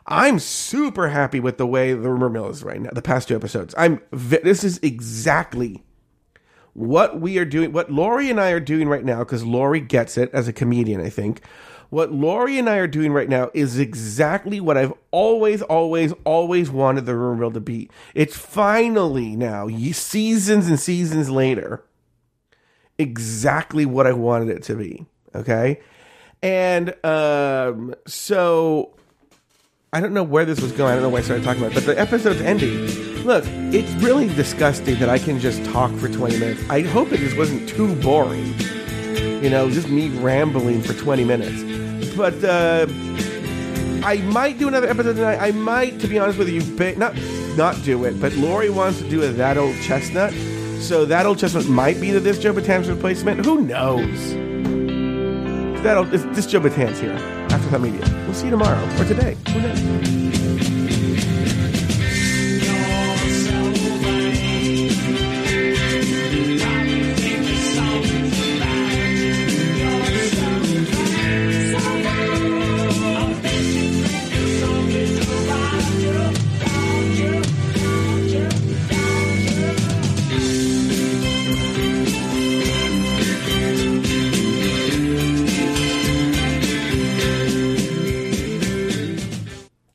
I'm 0.06 0.38
super 0.38 1.08
happy 1.08 1.40
with 1.40 1.58
the 1.58 1.66
way 1.66 1.92
the 1.92 2.10
rumor 2.10 2.28
mill 2.28 2.48
is 2.48 2.62
right 2.62 2.80
now. 2.80 2.90
The 2.92 3.02
past 3.02 3.28
two 3.28 3.36
episodes, 3.36 3.74
I'm. 3.78 4.00
This 4.10 4.64
is 4.64 4.78
exactly 4.82 5.82
what 6.74 7.20
we 7.20 7.38
are 7.38 7.44
doing. 7.44 7.72
What 7.72 7.90
Laurie 7.90 8.30
and 8.30 8.40
I 8.40 8.50
are 8.50 8.60
doing 8.60 8.88
right 8.88 9.04
now, 9.04 9.20
because 9.20 9.44
Laurie 9.44 9.80
gets 9.80 10.18
it 10.18 10.30
as 10.32 10.48
a 10.48 10.52
comedian. 10.52 11.00
I 11.00 11.08
think 11.08 11.42
what 11.92 12.10
Laurie 12.10 12.58
and 12.58 12.70
I 12.70 12.78
are 12.78 12.86
doing 12.86 13.12
right 13.12 13.28
now 13.28 13.50
is 13.52 13.78
exactly 13.78 14.60
what 14.60 14.78
I've 14.78 14.94
always, 15.10 15.60
always, 15.60 16.14
always 16.24 16.70
wanted 16.70 17.04
the 17.04 17.14
rumor 17.14 17.38
mill 17.38 17.50
to 17.50 17.60
be. 17.60 17.90
It's 18.14 18.34
finally 18.34 19.36
now, 19.36 19.68
seasons 19.68 20.68
and 20.68 20.80
seasons 20.80 21.28
later, 21.28 21.84
exactly 22.98 23.84
what 23.84 24.06
I 24.06 24.12
wanted 24.12 24.48
it 24.48 24.62
to 24.64 24.74
be. 24.74 25.04
Okay. 25.34 25.80
And 26.42 26.94
um, 27.04 27.94
so 28.06 28.96
I 29.92 30.00
don't 30.00 30.14
know 30.14 30.22
where 30.22 30.44
this 30.44 30.60
was 30.60 30.72
going. 30.72 30.90
I 30.90 30.94
don't 30.94 31.02
know 31.02 31.10
why 31.10 31.18
I 31.18 31.22
started 31.22 31.44
talking 31.44 31.62
about 31.62 31.72
it, 31.72 31.74
but 31.74 31.86
the 31.86 32.00
episode's 32.00 32.40
ending. 32.40 32.86
Look, 33.24 33.44
it's 33.46 33.92
really 34.02 34.28
disgusting 34.34 34.98
that 35.00 35.10
I 35.10 35.18
can 35.18 35.38
just 35.38 35.64
talk 35.66 35.92
for 35.96 36.08
20 36.08 36.38
minutes. 36.38 36.62
I 36.70 36.80
hope 36.80 37.12
it 37.12 37.18
just 37.18 37.36
wasn't 37.36 37.68
too 37.68 37.94
boring. 37.96 38.54
You 39.42 39.50
know, 39.50 39.70
just 39.70 39.88
me 39.88 40.08
rambling 40.08 40.80
for 40.82 40.94
20 40.94 41.24
minutes 41.24 41.62
but 42.16 42.42
uh, 42.44 42.86
I 44.04 44.22
might 44.26 44.58
do 44.58 44.68
another 44.68 44.88
episode 44.88 45.14
tonight. 45.14 45.38
I 45.40 45.52
might, 45.52 46.00
to 46.00 46.08
be 46.08 46.18
honest 46.18 46.38
with 46.38 46.48
you, 46.48 46.60
not 46.96 47.14
not 47.56 47.82
do 47.84 48.04
it. 48.04 48.20
But 48.20 48.32
Lori 48.34 48.70
wants 48.70 48.98
to 48.98 49.08
do 49.08 49.22
a 49.22 49.28
that 49.28 49.56
old 49.56 49.76
chestnut, 49.82 50.32
so 50.80 51.04
that 51.04 51.26
old 51.26 51.38
chestnut 51.38 51.68
might 51.68 52.00
be 52.00 52.10
the 52.10 52.20
this 52.20 52.38
Joe 52.38 52.52
Betance 52.52 52.88
replacement. 52.88 53.44
Who 53.44 53.62
knows? 53.62 54.34
That 55.82 55.96
old, 55.96 56.10
this 56.10 56.46
Joe 56.46 56.60
Betance 56.60 56.98
here. 56.98 57.12
Afterthought 57.50 57.80
Media. 57.80 58.21
We'll 58.32 58.40
see 58.40 58.46
you 58.46 58.52
tomorrow 58.52 58.82
or 58.98 59.04
today. 59.04 59.36
Who 59.50 59.60
knows? 59.60 60.81